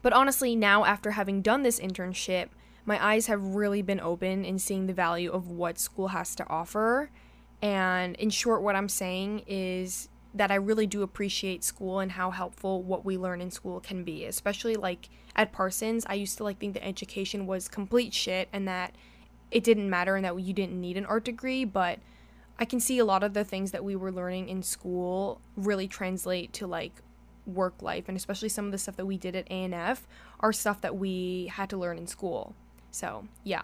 But 0.02 0.12
honestly, 0.12 0.54
now 0.54 0.84
after 0.84 1.12
having 1.12 1.40
done 1.40 1.62
this 1.62 1.80
internship, 1.80 2.48
my 2.84 3.02
eyes 3.02 3.26
have 3.26 3.42
really 3.42 3.80
been 3.80 4.00
open 4.00 4.44
in 4.44 4.58
seeing 4.58 4.86
the 4.86 4.92
value 4.92 5.32
of 5.32 5.48
what 5.48 5.78
school 5.78 6.08
has 6.08 6.34
to 6.34 6.48
offer. 6.48 7.10
And 7.62 8.14
in 8.16 8.28
short, 8.28 8.62
what 8.62 8.76
I'm 8.76 8.90
saying 8.90 9.44
is 9.46 10.10
that 10.34 10.50
I 10.50 10.56
really 10.56 10.86
do 10.86 11.02
appreciate 11.02 11.62
school 11.62 12.00
and 12.00 12.12
how 12.12 12.32
helpful 12.32 12.82
what 12.82 13.04
we 13.04 13.16
learn 13.16 13.40
in 13.40 13.50
school 13.50 13.78
can 13.80 14.02
be, 14.02 14.24
especially 14.24 14.74
like 14.74 15.08
at 15.36 15.52
Parsons. 15.52 16.04
I 16.08 16.14
used 16.14 16.36
to 16.38 16.44
like 16.44 16.58
think 16.58 16.74
that 16.74 16.84
education 16.84 17.46
was 17.46 17.68
complete 17.68 18.12
shit 18.12 18.48
and 18.52 18.66
that 18.66 18.94
it 19.52 19.62
didn't 19.62 19.88
matter 19.88 20.16
and 20.16 20.24
that 20.24 20.38
you 20.40 20.52
didn't 20.52 20.80
need 20.80 20.96
an 20.96 21.06
art 21.06 21.24
degree, 21.24 21.64
but 21.64 22.00
I 22.58 22.64
can 22.64 22.80
see 22.80 22.98
a 22.98 23.04
lot 23.04 23.22
of 23.22 23.32
the 23.32 23.44
things 23.44 23.70
that 23.70 23.84
we 23.84 23.94
were 23.94 24.10
learning 24.10 24.48
in 24.48 24.62
school 24.62 25.40
really 25.56 25.86
translate 25.86 26.52
to 26.54 26.66
like 26.66 27.00
work 27.46 27.80
life 27.80 28.04
and 28.08 28.16
especially 28.16 28.48
some 28.48 28.66
of 28.66 28.72
the 28.72 28.78
stuff 28.78 28.96
that 28.96 29.06
we 29.06 29.16
did 29.16 29.36
at 29.36 29.46
A&F 29.50 30.06
are 30.40 30.52
stuff 30.52 30.80
that 30.80 30.96
we 30.96 31.50
had 31.52 31.70
to 31.70 31.76
learn 31.76 31.96
in 31.96 32.06
school. 32.08 32.54
So, 32.90 33.28
yeah. 33.44 33.62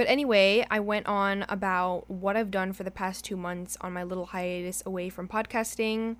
But 0.00 0.08
anyway, 0.08 0.64
I 0.70 0.80
went 0.80 1.06
on 1.08 1.44
about 1.50 2.08
what 2.08 2.34
I've 2.34 2.50
done 2.50 2.72
for 2.72 2.84
the 2.84 2.90
past 2.90 3.22
2 3.26 3.36
months 3.36 3.76
on 3.82 3.92
my 3.92 4.02
little 4.02 4.24
hiatus 4.24 4.82
away 4.86 5.10
from 5.10 5.28
podcasting. 5.28 6.16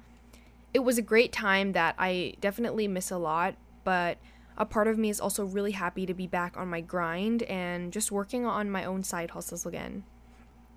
It 0.75 0.81
was 0.81 0.99
a 0.99 1.03
great 1.03 1.33
time 1.33 1.73
that 1.73 1.95
I 1.99 2.35
definitely 2.43 2.87
miss 2.89 3.11
a 3.11 3.17
lot, 3.17 3.55
but 3.83 4.19
a 4.59 4.67
part 4.67 4.87
of 4.87 4.99
me 4.99 5.09
is 5.09 5.19
also 5.19 5.47
really 5.47 5.73
happy 5.73 6.05
to 6.05 6.13
be 6.13 6.27
back 6.27 6.59
on 6.59 6.69
my 6.69 6.83
grind 6.83 7.43
and 7.45 7.91
just 7.91 8.13
working 8.13 8.45
on 8.45 8.71
my 8.71 8.85
own 8.85 9.03
side 9.03 9.31
hustles 9.31 9.65
again. 9.65 10.05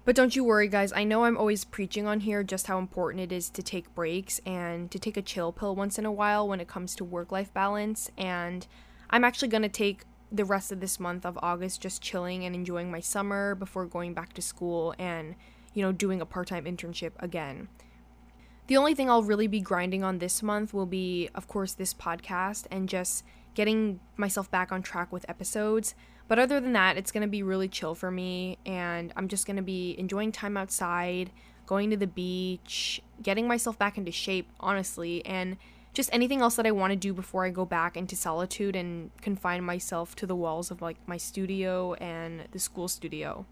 But 0.06 0.16
don't 0.16 0.34
you 0.34 0.46
worry, 0.46 0.70
guys. 0.70 0.94
I 0.94 1.04
know 1.04 1.26
I'm 1.26 1.38
always 1.38 1.66
preaching 1.66 2.08
on 2.08 2.22
here 2.22 2.42
just 2.42 2.68
how 2.68 2.80
important 2.80 3.22
it 3.22 3.34
is 3.34 3.50
to 3.50 3.62
take 3.62 3.94
breaks 3.94 4.40
and 4.46 4.90
to 4.92 4.98
take 4.98 5.18
a 5.18 5.22
chill 5.22 5.52
pill 5.52 5.76
once 5.76 6.00
in 6.00 6.06
a 6.06 6.12
while 6.14 6.48
when 6.48 6.62
it 6.62 6.70
comes 6.70 6.96
to 6.96 7.04
work 7.04 7.34
life 7.34 7.54
balance. 7.54 8.10
And 8.18 8.66
I'm 9.10 9.26
actually 9.26 9.50
going 9.50 9.64
to 9.64 9.68
take 9.68 10.06
the 10.34 10.44
rest 10.44 10.72
of 10.72 10.80
this 10.80 11.00
month 11.00 11.26
of 11.26 11.40
August 11.44 11.80
just 11.80 12.02
chilling 12.02 12.44
and 12.44 12.56
enjoying 12.56 12.90
my 12.90 13.00
summer 13.00 13.54
before 13.54 13.86
going 13.86 14.16
back 14.16 14.34
to 14.34 14.42
school 14.42 14.96
and, 14.98 15.36
you 15.76 15.84
know, 15.84 15.92
doing 15.92 16.20
a 16.20 16.26
part 16.26 16.48
time 16.48 16.66
internship 16.66 17.12
again. 17.20 17.70
The 18.68 18.78
only 18.78 18.96
thing 18.96 19.10
I'll 19.10 19.24
really 19.24 19.48
be 19.48 19.60
grinding 19.60 20.04
on 20.04 20.18
this 20.18 20.42
month 20.42 20.74
will 20.74 20.88
be, 20.88 21.30
of 21.36 21.48
course, 21.48 21.74
this 21.74 21.94
podcast 21.94 22.66
and 22.72 22.90
just 22.90 23.24
getting 23.54 24.00
myself 24.18 24.50
back 24.50 24.72
on 24.72 24.82
track 24.82 25.12
with 25.12 25.30
episodes. 25.30 25.94
But 26.28 26.40
other 26.40 26.60
than 26.60 26.74
that, 26.74 26.98
it's 26.98 27.12
going 27.12 27.22
to 27.22 27.28
be 27.28 27.44
really 27.44 27.68
chill 27.68 27.94
for 27.94 28.10
me, 28.10 28.58
and 28.66 29.14
I'm 29.16 29.28
just 29.28 29.46
going 29.46 29.58
to 29.58 29.62
be 29.62 29.96
enjoying 30.00 30.32
time 30.32 30.56
outside, 30.56 31.32
going 31.68 31.90
to 31.90 31.98
the 31.98 32.08
beach, 32.08 33.02
getting 33.22 33.48
myself 33.48 33.78
back 33.78 33.98
into 33.98 34.12
shape, 34.12 34.50
honestly, 34.60 35.24
and 35.26 35.58
just 35.94 36.10
anything 36.12 36.42
else 36.42 36.56
that 36.56 36.66
I 36.66 36.72
want 36.72 36.92
to 36.92 36.98
do 36.98 37.14
before 37.14 37.46
I 37.46 37.50
go 37.50 37.66
back 37.66 37.96
into 37.96 38.16
solitude 38.16 38.76
and 38.76 39.12
confine 39.22 39.64
myself 39.64 40.16
to 40.18 40.26
the 40.26 40.36
walls 40.36 40.72
of 40.72 40.82
like 40.82 40.98
my 41.08 41.18
studio 41.18 41.94
and 41.96 42.46
the 42.52 42.60
school 42.60 42.88
studio. 42.88 43.46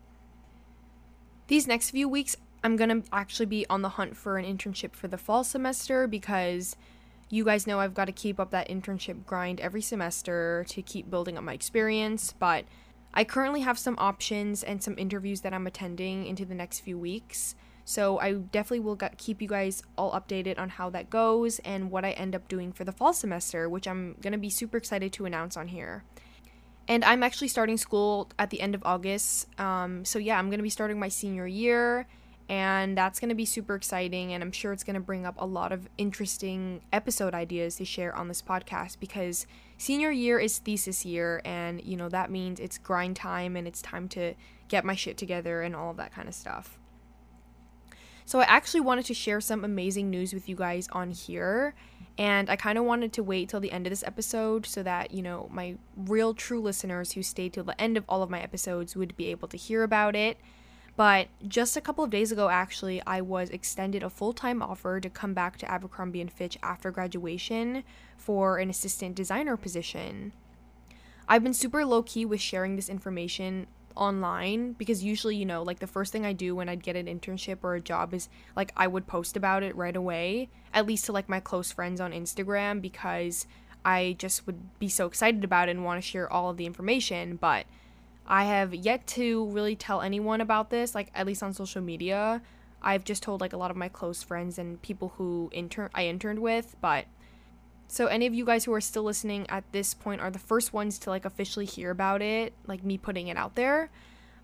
These 1.47 1.67
next 1.67 1.91
few 1.91 2.09
weeks, 2.09 2.35
I'm 2.63 2.75
going 2.75 3.01
to 3.01 3.09
actually 3.11 3.45
be 3.45 3.65
on 3.69 3.81
the 3.81 3.89
hunt 3.89 4.17
for 4.17 4.37
an 4.37 4.45
internship 4.45 4.93
for 4.93 5.07
the 5.07 5.17
fall 5.17 5.43
semester 5.43 6.07
because 6.07 6.75
you 7.29 7.45
guys 7.45 7.67
know 7.67 7.79
I've 7.79 7.93
got 7.93 8.05
to 8.05 8.11
keep 8.11 8.39
up 8.39 8.51
that 8.51 8.69
internship 8.69 9.25
grind 9.25 9.59
every 9.59 9.81
semester 9.81 10.65
to 10.69 10.81
keep 10.81 11.09
building 11.09 11.37
up 11.37 11.43
my 11.43 11.53
experience, 11.53 12.33
but 12.37 12.65
I 13.13 13.23
currently 13.23 13.61
have 13.61 13.77
some 13.77 13.95
options 13.97 14.63
and 14.63 14.81
some 14.81 14.97
interviews 14.97 15.41
that 15.41 15.53
I'm 15.53 15.67
attending 15.67 16.25
into 16.25 16.45
the 16.45 16.55
next 16.55 16.79
few 16.79 16.97
weeks. 16.97 17.55
So 17.85 18.19
I 18.19 18.33
definitely 18.33 18.81
will 18.81 18.97
keep 19.17 19.41
you 19.41 19.47
guys 19.47 19.83
all 19.97 20.11
updated 20.11 20.59
on 20.59 20.69
how 20.69 20.89
that 20.91 21.09
goes 21.09 21.59
and 21.59 21.91
what 21.91 22.05
I 22.05 22.11
end 22.11 22.35
up 22.35 22.47
doing 22.47 22.71
for 22.71 22.83
the 22.83 22.91
fall 22.91 23.13
semester, 23.13 23.67
which 23.67 23.87
I'm 23.87 24.15
going 24.21 24.33
to 24.33 24.39
be 24.39 24.49
super 24.49 24.77
excited 24.77 25.11
to 25.13 25.25
announce 25.25 25.57
on 25.57 25.67
here. 25.67 26.03
And 26.87 27.03
I'm 27.05 27.23
actually 27.23 27.47
starting 27.47 27.77
school 27.77 28.29
at 28.37 28.49
the 28.49 28.61
end 28.61 28.75
of 28.75 28.83
August. 28.83 29.47
Um, 29.59 30.03
so 30.05 30.19
yeah, 30.19 30.37
I'm 30.37 30.47
going 30.47 30.59
to 30.59 30.63
be 30.63 30.69
starting 30.69 30.99
my 30.99 31.09
senior 31.09 31.47
year 31.47 32.07
and 32.51 32.97
that's 32.97 33.19
going 33.19 33.29
to 33.29 33.35
be 33.35 33.45
super 33.45 33.75
exciting 33.75 34.33
and 34.33 34.43
i'm 34.43 34.51
sure 34.51 34.73
it's 34.73 34.83
going 34.83 34.93
to 34.93 34.99
bring 34.99 35.25
up 35.25 35.35
a 35.39 35.45
lot 35.45 35.71
of 35.71 35.87
interesting 35.97 36.81
episode 36.91 37.33
ideas 37.33 37.77
to 37.77 37.85
share 37.85 38.13
on 38.13 38.27
this 38.27 38.41
podcast 38.41 38.99
because 38.99 39.47
senior 39.77 40.11
year 40.11 40.37
is 40.37 40.59
thesis 40.59 41.05
year 41.05 41.41
and 41.45 41.81
you 41.83 41.95
know 41.95 42.09
that 42.09 42.29
means 42.29 42.59
it's 42.59 42.77
grind 42.77 43.15
time 43.15 43.55
and 43.55 43.67
it's 43.67 43.81
time 43.81 44.07
to 44.07 44.33
get 44.67 44.83
my 44.83 44.95
shit 44.95 45.17
together 45.17 45.61
and 45.61 45.75
all 45.75 45.91
of 45.91 45.97
that 45.97 46.13
kind 46.13 46.27
of 46.27 46.35
stuff 46.35 46.77
so 48.31 48.39
i 48.39 48.43
actually 48.43 48.79
wanted 48.79 49.03
to 49.03 49.13
share 49.13 49.41
some 49.41 49.65
amazing 49.65 50.09
news 50.09 50.33
with 50.33 50.47
you 50.47 50.55
guys 50.55 50.87
on 50.93 51.11
here 51.11 51.73
and 52.17 52.49
i 52.49 52.55
kind 52.55 52.77
of 52.77 52.85
wanted 52.85 53.11
to 53.11 53.21
wait 53.21 53.49
till 53.49 53.59
the 53.59 53.73
end 53.73 53.85
of 53.85 53.91
this 53.91 54.03
episode 54.03 54.65
so 54.65 54.81
that 54.81 55.11
you 55.11 55.21
know 55.21 55.49
my 55.51 55.75
real 55.97 56.33
true 56.33 56.61
listeners 56.61 57.11
who 57.11 57.21
stayed 57.21 57.51
till 57.51 57.65
the 57.65 57.79
end 57.81 57.97
of 57.97 58.05
all 58.07 58.23
of 58.23 58.29
my 58.29 58.39
episodes 58.39 58.95
would 58.95 59.17
be 59.17 59.27
able 59.27 59.49
to 59.49 59.57
hear 59.57 59.83
about 59.83 60.15
it 60.15 60.37
but 60.95 61.27
just 61.45 61.77
a 61.77 61.81
couple 61.81 62.03
of 62.03 62.09
days 62.09 62.31
ago, 62.33 62.49
actually, 62.49 63.01
I 63.07 63.21
was 63.21 63.49
extended 63.49 64.03
a 64.03 64.09
full 64.09 64.33
time 64.33 64.61
offer 64.61 64.99
to 64.99 65.09
come 65.09 65.33
back 65.33 65.57
to 65.57 65.71
Abercrombie 65.71 66.21
and 66.21 66.31
Fitch 66.31 66.57
after 66.61 66.91
graduation 66.91 67.83
for 68.17 68.57
an 68.57 68.69
assistant 68.69 69.15
designer 69.15 69.55
position. 69.57 70.33
I've 71.27 71.43
been 71.43 71.53
super 71.53 71.85
low 71.85 72.03
key 72.03 72.25
with 72.25 72.41
sharing 72.41 72.75
this 72.75 72.89
information 72.89 73.67
online 73.95 74.73
because 74.73 75.03
usually, 75.03 75.35
you 75.35 75.45
know, 75.45 75.63
like 75.63 75.79
the 75.79 75.87
first 75.87 76.11
thing 76.11 76.25
I 76.25 76.33
do 76.33 76.55
when 76.55 76.69
I'd 76.69 76.83
get 76.83 76.95
an 76.95 77.05
internship 77.05 77.59
or 77.63 77.75
a 77.75 77.81
job 77.81 78.13
is 78.13 78.29
like 78.55 78.71
I 78.75 78.87
would 78.87 79.07
post 79.07 79.37
about 79.37 79.63
it 79.63 79.75
right 79.75 79.95
away, 79.95 80.49
at 80.73 80.85
least 80.85 81.05
to 81.05 81.11
like 81.11 81.29
my 81.29 81.39
close 81.39 81.71
friends 81.71 82.01
on 82.01 82.11
Instagram 82.11 82.81
because 82.81 83.45
I 83.83 84.15
just 84.19 84.45
would 84.45 84.79
be 84.79 84.89
so 84.89 85.05
excited 85.07 85.43
about 85.43 85.67
it 85.67 85.71
and 85.71 85.83
want 85.83 86.01
to 86.01 86.07
share 86.07 86.31
all 86.31 86.49
of 86.49 86.57
the 86.57 86.65
information. 86.65 87.35
But 87.35 87.65
I 88.27 88.45
have 88.45 88.73
yet 88.73 89.07
to 89.07 89.47
really 89.47 89.75
tell 89.75 90.01
anyone 90.01 90.41
about 90.41 90.69
this, 90.69 90.95
like 90.95 91.11
at 91.15 91.25
least 91.25 91.43
on 91.43 91.53
social 91.53 91.81
media. 91.81 92.41
I've 92.81 93.03
just 93.03 93.23
told 93.23 93.41
like 93.41 93.53
a 93.53 93.57
lot 93.57 93.71
of 93.71 93.77
my 93.77 93.89
close 93.89 94.23
friends 94.23 94.57
and 94.57 94.81
people 94.81 95.13
who 95.17 95.49
intern 95.51 95.89
I 95.93 96.05
interned 96.05 96.39
with, 96.39 96.75
but 96.81 97.05
so 97.91 98.05
any 98.05 98.25
of 98.25 98.33
you 98.33 98.45
guys 98.45 98.63
who 98.63 98.73
are 98.73 98.79
still 98.79 99.03
listening 99.03 99.45
at 99.49 99.69
this 99.73 99.93
point 99.93 100.21
are 100.21 100.31
the 100.31 100.39
first 100.39 100.71
ones 100.71 100.97
to 100.99 101.09
like 101.09 101.25
officially 101.25 101.65
hear 101.65 101.91
about 101.91 102.21
it, 102.21 102.53
like 102.65 102.85
me 102.85 102.97
putting 102.97 103.27
it 103.27 103.35
out 103.35 103.55
there. 103.55 103.89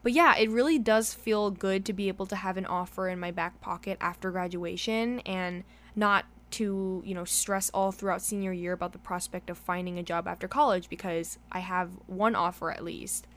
But 0.03 0.11
yeah, 0.11 0.35
it 0.35 0.49
really 0.49 0.77
does 0.77 1.13
feel 1.13 1.49
good 1.49 1.85
to 1.85 1.93
be 1.93 2.09
able 2.09 2.25
to 2.25 2.35
have 2.35 2.57
an 2.57 2.65
offer 2.65 3.07
in 3.07 3.21
my 3.21 3.31
back 3.31 3.61
pocket 3.61 3.99
after 4.01 4.31
graduation 4.31 5.21
and 5.21 5.63
not 5.95 6.25
to, 6.51 7.01
you 7.05 7.15
know, 7.15 7.23
stress 7.23 7.69
all 7.69 7.93
throughout 7.93 8.21
senior 8.21 8.51
year 8.51 8.73
about 8.73 8.91
the 8.91 8.97
prospect 8.97 9.49
of 9.49 9.57
finding 9.57 9.97
a 9.97 10.03
job 10.03 10.27
after 10.27 10.49
college 10.49 10.89
because 10.89 11.37
I 11.49 11.59
have 11.59 11.91
one 12.05 12.35
offer 12.35 12.69
at 12.69 12.83
least. 12.83 13.27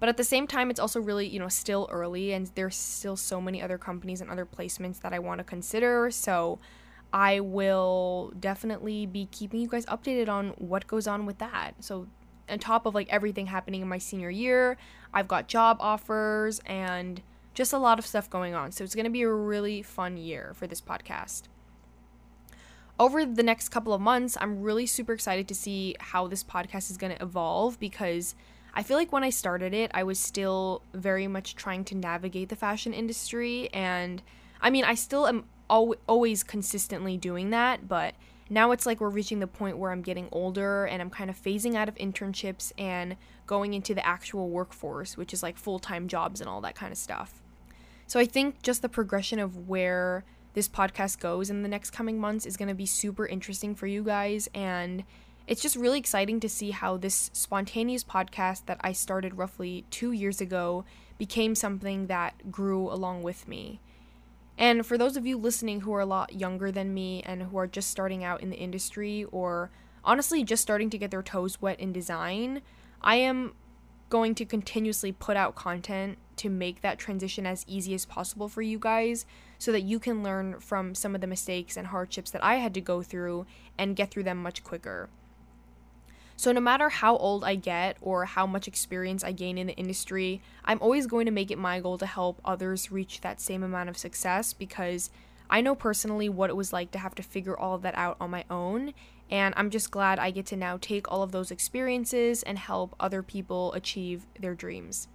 But 0.00 0.08
at 0.08 0.16
the 0.16 0.24
same 0.24 0.46
time, 0.46 0.70
it's 0.70 0.80
also 0.80 0.98
really, 0.98 1.28
you 1.28 1.38
know, 1.38 1.48
still 1.48 1.86
early 1.92 2.32
and 2.32 2.50
there's 2.54 2.76
still 2.76 3.16
so 3.16 3.42
many 3.42 3.60
other 3.60 3.76
companies 3.76 4.22
and 4.22 4.30
other 4.30 4.46
placements 4.46 5.00
that 5.02 5.12
I 5.12 5.18
want 5.18 5.36
to 5.40 5.44
consider. 5.44 6.10
So 6.10 6.60
I 7.12 7.40
will 7.40 8.32
definitely 8.40 9.06
be 9.06 9.28
keeping 9.30 9.60
you 9.60 9.68
guys 9.68 9.84
updated 9.86 10.28
on 10.28 10.50
what 10.58 10.86
goes 10.86 11.06
on 11.06 11.26
with 11.26 11.38
that. 11.38 11.72
So 11.80 12.06
on 12.48 12.58
top 12.58 12.86
of 12.86 12.94
like 12.94 13.08
everything 13.10 13.46
happening 13.46 13.82
in 13.82 13.88
my 13.88 13.98
senior 13.98 14.30
year, 14.30 14.76
I've 15.12 15.28
got 15.28 15.46
job 15.48 15.76
offers 15.80 16.60
and 16.66 17.20
just 17.54 17.72
a 17.72 17.78
lot 17.78 17.98
of 17.98 18.06
stuff 18.06 18.30
going 18.30 18.54
on. 18.54 18.72
So 18.72 18.82
it's 18.82 18.94
going 18.94 19.04
to 19.04 19.10
be 19.10 19.22
a 19.22 19.32
really 19.32 19.82
fun 19.82 20.16
year 20.16 20.52
for 20.54 20.66
this 20.66 20.80
podcast. 20.80 21.42
over 22.98 23.24
the 23.26 23.42
next 23.42 23.70
couple 23.70 23.92
of 23.92 24.00
months, 24.00 24.36
I'm 24.40 24.62
really 24.62 24.86
super 24.86 25.12
excited 25.12 25.48
to 25.48 25.54
see 25.54 25.96
how 25.98 26.28
this 26.28 26.44
podcast 26.44 26.90
is 26.90 26.96
going 26.96 27.14
to 27.14 27.22
evolve 27.22 27.78
because 27.80 28.34
I 28.74 28.82
feel 28.82 28.96
like 28.96 29.12
when 29.12 29.24
I 29.24 29.30
started 29.30 29.74
it, 29.74 29.90
I 29.92 30.04
was 30.04 30.18
still 30.18 30.82
very 30.94 31.26
much 31.26 31.56
trying 31.56 31.84
to 31.86 31.94
navigate 31.94 32.48
the 32.48 32.56
fashion 32.56 32.92
industry. 32.94 33.68
And 33.72 34.22
I 34.60 34.70
mean, 34.70 34.84
I 34.84 34.94
still 34.94 35.26
am 35.26 35.44
al- 35.70 35.94
always 36.06 36.42
consistently 36.42 37.16
doing 37.16 37.50
that, 37.50 37.88
but 37.88 38.14
now 38.50 38.72
it's 38.72 38.84
like 38.84 39.00
we're 39.00 39.08
reaching 39.08 39.40
the 39.40 39.46
point 39.46 39.78
where 39.78 39.90
I'm 39.90 40.02
getting 40.02 40.28
older 40.30 40.84
and 40.84 41.00
I'm 41.00 41.10
kind 41.10 41.30
of 41.30 41.40
phasing 41.40 41.74
out 41.74 41.88
of 41.88 41.94
internships 41.94 42.72
and 42.76 43.16
going 43.46 43.72
into 43.72 43.94
the 43.94 44.06
actual 44.06 44.50
workforce, 44.50 45.16
which 45.16 45.32
is 45.32 45.42
like 45.42 45.56
full 45.56 45.78
time 45.78 46.06
jobs 46.06 46.40
and 46.40 46.50
all 46.50 46.60
that 46.60 46.74
kind 46.74 46.92
of 46.92 46.98
stuff. 46.98 47.40
So 48.06 48.20
I 48.20 48.26
think 48.26 48.62
just 48.62 48.82
the 48.82 48.90
progression 48.90 49.38
of 49.38 49.68
where 49.68 50.24
this 50.54 50.68
podcast 50.68 51.18
goes 51.18 51.48
in 51.48 51.62
the 51.62 51.68
next 51.68 51.92
coming 51.92 52.18
months 52.18 52.44
is 52.44 52.58
going 52.58 52.68
to 52.68 52.74
be 52.74 52.84
super 52.84 53.26
interesting 53.26 53.74
for 53.74 53.86
you 53.86 54.02
guys. 54.04 54.50
And 54.54 55.04
it's 55.46 55.62
just 55.62 55.76
really 55.76 55.98
exciting 55.98 56.38
to 56.40 56.48
see 56.48 56.72
how 56.72 56.98
this 56.98 57.30
spontaneous 57.32 58.04
podcast 58.04 58.66
that 58.66 58.78
I 58.82 58.92
started 58.92 59.38
roughly 59.38 59.86
two 59.90 60.12
years 60.12 60.40
ago 60.40 60.84
became 61.16 61.54
something 61.54 62.06
that 62.08 62.50
grew 62.50 62.90
along 62.90 63.22
with 63.22 63.48
me. 63.48 63.80
And 64.58 64.86
for 64.86 64.98
those 64.98 65.16
of 65.16 65.26
you 65.26 65.36
listening 65.36 65.80
who 65.80 65.94
are 65.94 66.00
a 66.00 66.06
lot 66.06 66.34
younger 66.34 66.70
than 66.70 66.94
me 66.94 67.22
and 67.24 67.44
who 67.44 67.58
are 67.58 67.66
just 67.66 67.90
starting 67.90 68.22
out 68.22 68.42
in 68.42 68.50
the 68.50 68.56
industry 68.56 69.24
or 69.32 69.70
honestly 70.04 70.44
just 70.44 70.62
starting 70.62 70.90
to 70.90 70.98
get 70.98 71.10
their 71.10 71.22
toes 71.22 71.60
wet 71.60 71.80
in 71.80 71.92
design, 71.92 72.62
I 73.00 73.16
am 73.16 73.54
going 74.10 74.34
to 74.34 74.44
continuously 74.44 75.10
put 75.10 75.36
out 75.36 75.54
content 75.54 76.18
to 76.36 76.50
make 76.50 76.82
that 76.82 76.98
transition 76.98 77.46
as 77.46 77.64
easy 77.66 77.94
as 77.94 78.04
possible 78.04 78.48
for 78.48 78.60
you 78.60 78.78
guys 78.78 79.24
so 79.58 79.72
that 79.72 79.82
you 79.82 79.98
can 79.98 80.22
learn 80.22 80.60
from 80.60 80.94
some 80.94 81.14
of 81.14 81.20
the 81.20 81.26
mistakes 81.26 81.76
and 81.76 81.86
hardships 81.86 82.30
that 82.30 82.44
I 82.44 82.56
had 82.56 82.74
to 82.74 82.80
go 82.80 83.02
through 83.02 83.46
and 83.78 83.96
get 83.96 84.10
through 84.10 84.24
them 84.24 84.42
much 84.42 84.62
quicker. 84.62 85.08
So, 86.42 86.50
no 86.50 86.60
matter 86.60 86.88
how 86.88 87.18
old 87.18 87.44
I 87.44 87.54
get 87.54 87.98
or 88.00 88.24
how 88.24 88.48
much 88.48 88.66
experience 88.66 89.22
I 89.22 89.30
gain 89.30 89.58
in 89.58 89.68
the 89.68 89.76
industry, 89.76 90.42
I'm 90.64 90.80
always 90.80 91.06
going 91.06 91.26
to 91.26 91.30
make 91.30 91.52
it 91.52 91.56
my 91.56 91.78
goal 91.78 91.98
to 91.98 92.04
help 92.04 92.40
others 92.44 92.90
reach 92.90 93.20
that 93.20 93.40
same 93.40 93.62
amount 93.62 93.90
of 93.90 93.96
success 93.96 94.52
because 94.52 95.10
I 95.48 95.60
know 95.60 95.76
personally 95.76 96.28
what 96.28 96.50
it 96.50 96.56
was 96.56 96.72
like 96.72 96.90
to 96.90 96.98
have 96.98 97.14
to 97.14 97.22
figure 97.22 97.56
all 97.56 97.76
of 97.76 97.82
that 97.82 97.96
out 97.96 98.16
on 98.20 98.30
my 98.30 98.44
own. 98.50 98.92
And 99.30 99.54
I'm 99.56 99.70
just 99.70 99.92
glad 99.92 100.18
I 100.18 100.32
get 100.32 100.46
to 100.46 100.56
now 100.56 100.78
take 100.80 101.08
all 101.12 101.22
of 101.22 101.30
those 101.30 101.52
experiences 101.52 102.42
and 102.42 102.58
help 102.58 102.96
other 102.98 103.22
people 103.22 103.72
achieve 103.74 104.26
their 104.36 104.56
dreams. 104.56 105.06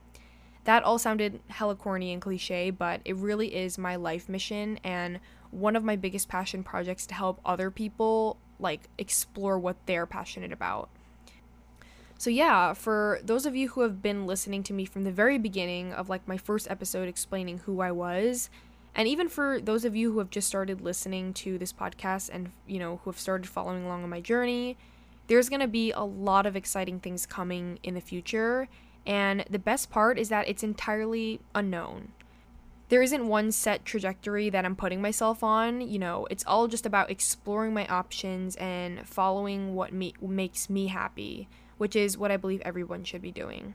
That 0.64 0.84
all 0.84 0.98
sounded 0.98 1.42
hella 1.50 1.76
corny 1.76 2.14
and 2.14 2.22
cliche, 2.22 2.70
but 2.70 3.02
it 3.04 3.18
really 3.18 3.54
is 3.54 3.78
my 3.78 3.98
life 3.98 4.30
mission 4.30 4.80
and 4.82 5.20
one 5.52 5.76
of 5.76 5.84
my 5.84 5.98
biggest 5.98 6.30
passion 6.30 6.64
projects 6.64 7.06
to 7.08 7.16
help 7.16 7.42
other 7.44 7.70
people 7.70 8.38
like 8.60 8.88
explore 8.98 9.60
what 9.60 9.76
they're 9.88 10.06
passionate 10.06 10.54
about. 10.54 10.90
So, 12.20 12.32
yeah, 12.32 12.74
for 12.74 13.20
those 13.24 13.46
of 13.46 13.56
you 13.56 13.70
who 13.70 13.82
have 13.82 14.02
been 14.02 14.26
listening 14.26 14.64
to 14.64 14.74
me 14.74 14.86
from 14.86 15.04
the 15.04 15.12
very 15.12 15.38
beginning 15.38 15.94
of 15.94 16.10
like 16.10 16.28
my 16.28 16.38
first 16.38 16.70
episode 16.70 17.08
explaining 17.08 17.60
who 17.60 17.80
I 17.80 17.92
was, 17.92 18.50
and 18.96 19.08
even 19.08 19.30
for 19.30 19.62
those 19.62 19.86
of 19.86 19.96
you 19.96 20.12
who 20.12 20.20
have 20.20 20.32
just 20.32 20.48
started 20.48 20.82
listening 20.82 21.32
to 21.36 21.60
this 21.60 21.72
podcast 21.72 22.32
and, 22.34 22.50
you 22.66 22.80
know, 22.80 23.00
who 23.04 23.12
have 23.12 23.20
started 23.20 23.48
following 23.48 23.86
along 23.86 24.04
on 24.04 24.10
my 24.10 24.20
journey, 24.20 24.78
there's 25.28 25.50
going 25.50 25.60
to 25.60 25.68
be 25.68 25.92
a 25.92 26.02
lot 26.02 26.48
of 26.48 26.56
exciting 26.56 27.00
things 27.00 27.28
coming 27.28 27.78
in 27.84 27.94
the 27.94 28.02
future. 28.02 28.68
And 29.06 29.46
the 29.48 29.60
best 29.60 29.92
part 29.92 30.18
is 30.18 30.30
that 30.30 30.50
it's 30.50 30.64
entirely 30.64 31.40
unknown. 31.54 32.14
There 32.90 33.04
isn't 33.04 33.28
one 33.28 33.52
set 33.52 33.86
trajectory 33.86 34.50
that 34.50 34.66
I'm 34.66 34.76
putting 34.76 35.04
myself 35.04 35.44
on. 35.44 35.82
You 35.82 36.00
know, 36.00 36.28
it's 36.32 36.46
all 36.48 36.68
just 36.68 36.88
about 36.88 37.12
exploring 37.12 37.76
my 37.76 37.86
options 37.86 38.56
and 38.56 39.08
following 39.08 39.76
what 39.76 39.94
me- 39.94 40.16
makes 40.20 40.68
me 40.68 40.88
happy 40.88 41.48
which 41.78 41.96
is 41.96 42.18
what 42.18 42.32
I 42.32 42.38
believe 42.38 42.62
everyone 42.62 43.04
should 43.04 43.22
be 43.22 43.32
doing. 43.32 43.74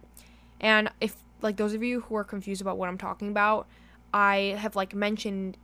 And 0.60 0.90
if 1.00 1.16
like 1.40 1.56
those 1.56 1.74
of 1.74 1.82
you 1.82 2.02
who 2.02 2.14
are 2.16 2.24
confused 2.24 2.60
about 2.60 2.78
what 2.78 2.88
I'm 2.88 2.98
talking 2.98 3.28
about, 3.28 3.66
I 4.14 4.56
have 4.58 4.76
like 4.76 4.94
mentioned 4.94 5.56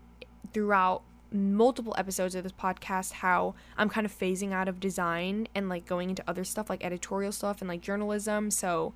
throughout 0.53 1.03
multiple 1.31 1.95
episodes 1.99 2.35
of 2.35 2.43
this 2.43 2.53
podcast 2.53 3.13
how 3.13 3.55
I'm 3.77 3.89
kind 3.89 4.07
of 4.07 4.17
phasing 4.17 4.53
out 4.53 4.67
of 4.67 4.81
design 4.81 5.47
and 5.55 5.69
like 5.69 5.87
going 5.87 6.09
into 6.11 6.25
other 6.27 6.45
stuff 6.45 6.71
like 6.71 6.83
editorial 6.83 7.33
stuff 7.33 7.61
and 7.61 7.69
like 7.69 7.81
journalism. 7.81 8.51
So 8.51 8.95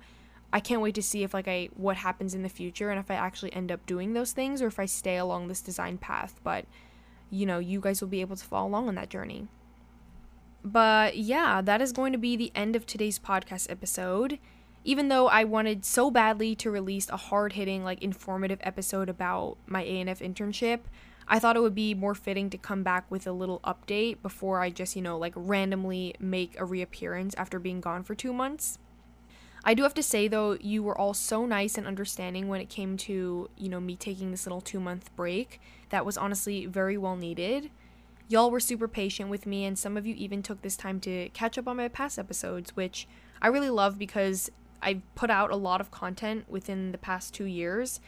I 0.51 0.59
can't 0.59 0.81
wait 0.81 0.95
to 0.95 1.01
see 1.01 1.23
if 1.23 1.33
like 1.33 1.47
I 1.47 1.69
what 1.75 1.97
happens 1.97 2.33
in 2.33 2.43
the 2.43 2.49
future 2.49 2.89
and 2.89 2.99
if 2.99 3.09
I 3.09 3.15
actually 3.15 3.53
end 3.53 3.71
up 3.71 3.85
doing 3.85 4.13
those 4.13 4.31
things 4.31 4.61
or 4.61 4.67
if 4.67 4.79
I 4.79 4.85
stay 4.85 5.17
along 5.17 5.47
this 5.47 5.61
design 5.61 5.97
path. 5.97 6.39
But 6.43 6.65
you 7.29 7.45
know, 7.45 7.59
you 7.59 7.79
guys 7.79 8.01
will 8.01 8.07
be 8.07 8.21
able 8.21 8.35
to 8.35 8.45
follow 8.45 8.67
along 8.67 8.87
on 8.87 8.95
that 8.95 9.09
journey. 9.09 9.47
But 10.63 11.17
yeah, 11.17 11.61
that 11.61 11.81
is 11.81 11.91
going 11.91 12.13
to 12.13 12.17
be 12.17 12.35
the 12.35 12.51
end 12.55 12.75
of 12.75 12.85
today's 12.85 13.19
podcast 13.19 13.69
episode. 13.69 14.39
Even 14.85 15.07
though 15.07 15.27
I 15.27 15.43
wanted 15.43 15.85
so 15.85 16.11
badly 16.11 16.55
to 16.55 16.71
release 16.71 17.09
a 17.09 17.17
hard-hitting 17.17 17.83
like 17.83 18.01
informative 18.01 18.59
episode 18.61 19.09
about 19.09 19.57
my 19.65 19.81
A&F 19.83 20.19
internship, 20.19 20.81
I 21.27 21.39
thought 21.39 21.55
it 21.55 21.61
would 21.61 21.75
be 21.75 21.93
more 21.93 22.15
fitting 22.15 22.49
to 22.49 22.57
come 22.57 22.83
back 22.83 23.09
with 23.09 23.25
a 23.25 23.31
little 23.31 23.61
update 23.63 24.21
before 24.21 24.59
I 24.59 24.69
just, 24.69 24.95
you 24.95 25.01
know, 25.01 25.17
like 25.17 25.33
randomly 25.35 26.15
make 26.19 26.59
a 26.59 26.65
reappearance 26.65 27.33
after 27.35 27.59
being 27.59 27.79
gone 27.79 28.03
for 28.03 28.13
2 28.13 28.33
months. 28.33 28.77
I 29.63 29.73
do 29.73 29.83
have 29.83 29.93
to 29.93 30.03
say 30.03 30.27
though, 30.27 30.57
you 30.59 30.83
were 30.83 30.97
all 30.97 31.13
so 31.13 31.45
nice 31.45 31.77
and 31.77 31.87
understanding 31.87 32.49
when 32.49 32.59
it 32.59 32.67
came 32.67 32.97
to, 32.97 33.49
you 33.57 33.69
know, 33.69 33.79
me 33.79 33.95
taking 33.95 34.31
this 34.31 34.45
little 34.45 34.59
2 34.59 34.81
month 34.81 35.15
break. 35.15 35.61
That 35.89 36.05
was 36.05 36.17
honestly 36.17 36.65
very 36.65 36.97
well 36.97 37.15
needed. 37.15 37.71
Y'all 38.33 38.49
were 38.49 38.59
super 38.59 38.87
patient 38.87 39.29
with 39.29 39.45
me, 39.45 39.63
and 39.63 39.77
some 39.77 39.95
of 39.95 40.07
you 40.07 40.15
even 40.15 40.41
took 40.41 40.63
this 40.63 40.75
time 40.75 40.99
to 40.99 41.29
catch 41.35 41.55
up 41.55 41.67
on 41.67 41.77
my 41.77 41.87
past 41.87 42.17
episodes, 42.17 42.75
which 42.75 43.07
I 43.43 43.47
really 43.47 43.69
love 43.69 43.99
because 43.99 44.49
I've 44.81 45.03
put 45.13 45.29
out 45.29 45.51
a 45.51 45.55
lot 45.55 45.79
of 45.79 45.91
content 45.91 46.49
within 46.49 46.91
the 46.91 46.97
past 46.97 47.35
two 47.35 47.45
years. 47.45 47.99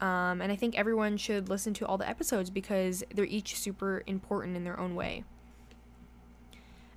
Um, 0.00 0.40
and 0.40 0.50
I 0.50 0.56
think 0.56 0.78
everyone 0.78 1.18
should 1.18 1.50
listen 1.50 1.74
to 1.74 1.86
all 1.86 1.98
the 1.98 2.08
episodes 2.08 2.48
because 2.48 3.04
they're 3.14 3.26
each 3.26 3.58
super 3.58 4.02
important 4.06 4.56
in 4.56 4.64
their 4.64 4.80
own 4.80 4.94
way. 4.94 5.24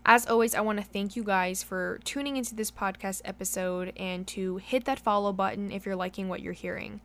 As 0.06 0.26
always, 0.26 0.56
I 0.56 0.62
want 0.62 0.80
to 0.80 0.86
thank 0.86 1.18
you 1.18 1.26
guys 1.26 1.64
for 1.64 2.00
tuning 2.06 2.38
into 2.38 2.56
this 2.56 2.72
podcast 2.72 3.20
episode 3.26 3.92
and 3.98 4.26
to 4.28 4.58
hit 4.60 4.86
that 4.86 4.98
follow 4.98 5.34
button 5.34 5.74
if 5.74 5.86
you're 5.86 5.98
liking 5.98 6.30
what 6.30 6.42
you're 6.42 6.54
hearing. 6.54 7.02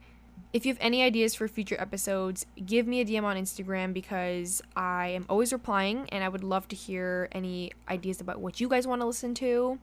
If 0.52 0.66
you 0.66 0.72
have 0.72 0.78
any 0.82 1.02
ideas 1.02 1.34
for 1.34 1.48
future 1.48 1.80
episodes, 1.80 2.44
give 2.66 2.86
me 2.86 3.00
a 3.00 3.06
DM 3.06 3.24
on 3.24 3.38
Instagram 3.38 3.94
because 3.94 4.60
I 4.76 5.08
am 5.08 5.24
always 5.30 5.50
replying 5.50 6.06
and 6.10 6.22
I 6.22 6.28
would 6.28 6.44
love 6.44 6.68
to 6.68 6.76
hear 6.76 7.28
any 7.32 7.72
ideas 7.88 8.20
about 8.20 8.38
what 8.38 8.60
you 8.60 8.68
guys 8.68 8.86
want 8.86 9.00
to 9.00 9.06
listen 9.06 9.32
to. 9.36 9.78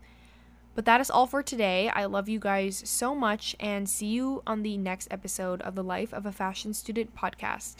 But 0.75 0.85
that 0.85 1.01
is 1.01 1.09
all 1.09 1.25
for 1.25 1.41
today. 1.41 1.89
I 1.89 2.05
love 2.05 2.29
you 2.29 2.37
guys 2.39 2.83
so 2.85 3.15
much 3.15 3.55
and 3.59 3.89
see 3.89 4.05
you 4.05 4.43
on 4.45 4.61
the 4.61 4.77
next 4.77 5.07
episode 5.09 5.63
of 5.63 5.73
the 5.73 5.83
Life 5.83 6.13
of 6.13 6.27
a 6.27 6.31
Fashion 6.31 6.75
Student 6.75 7.15
podcast. 7.15 7.77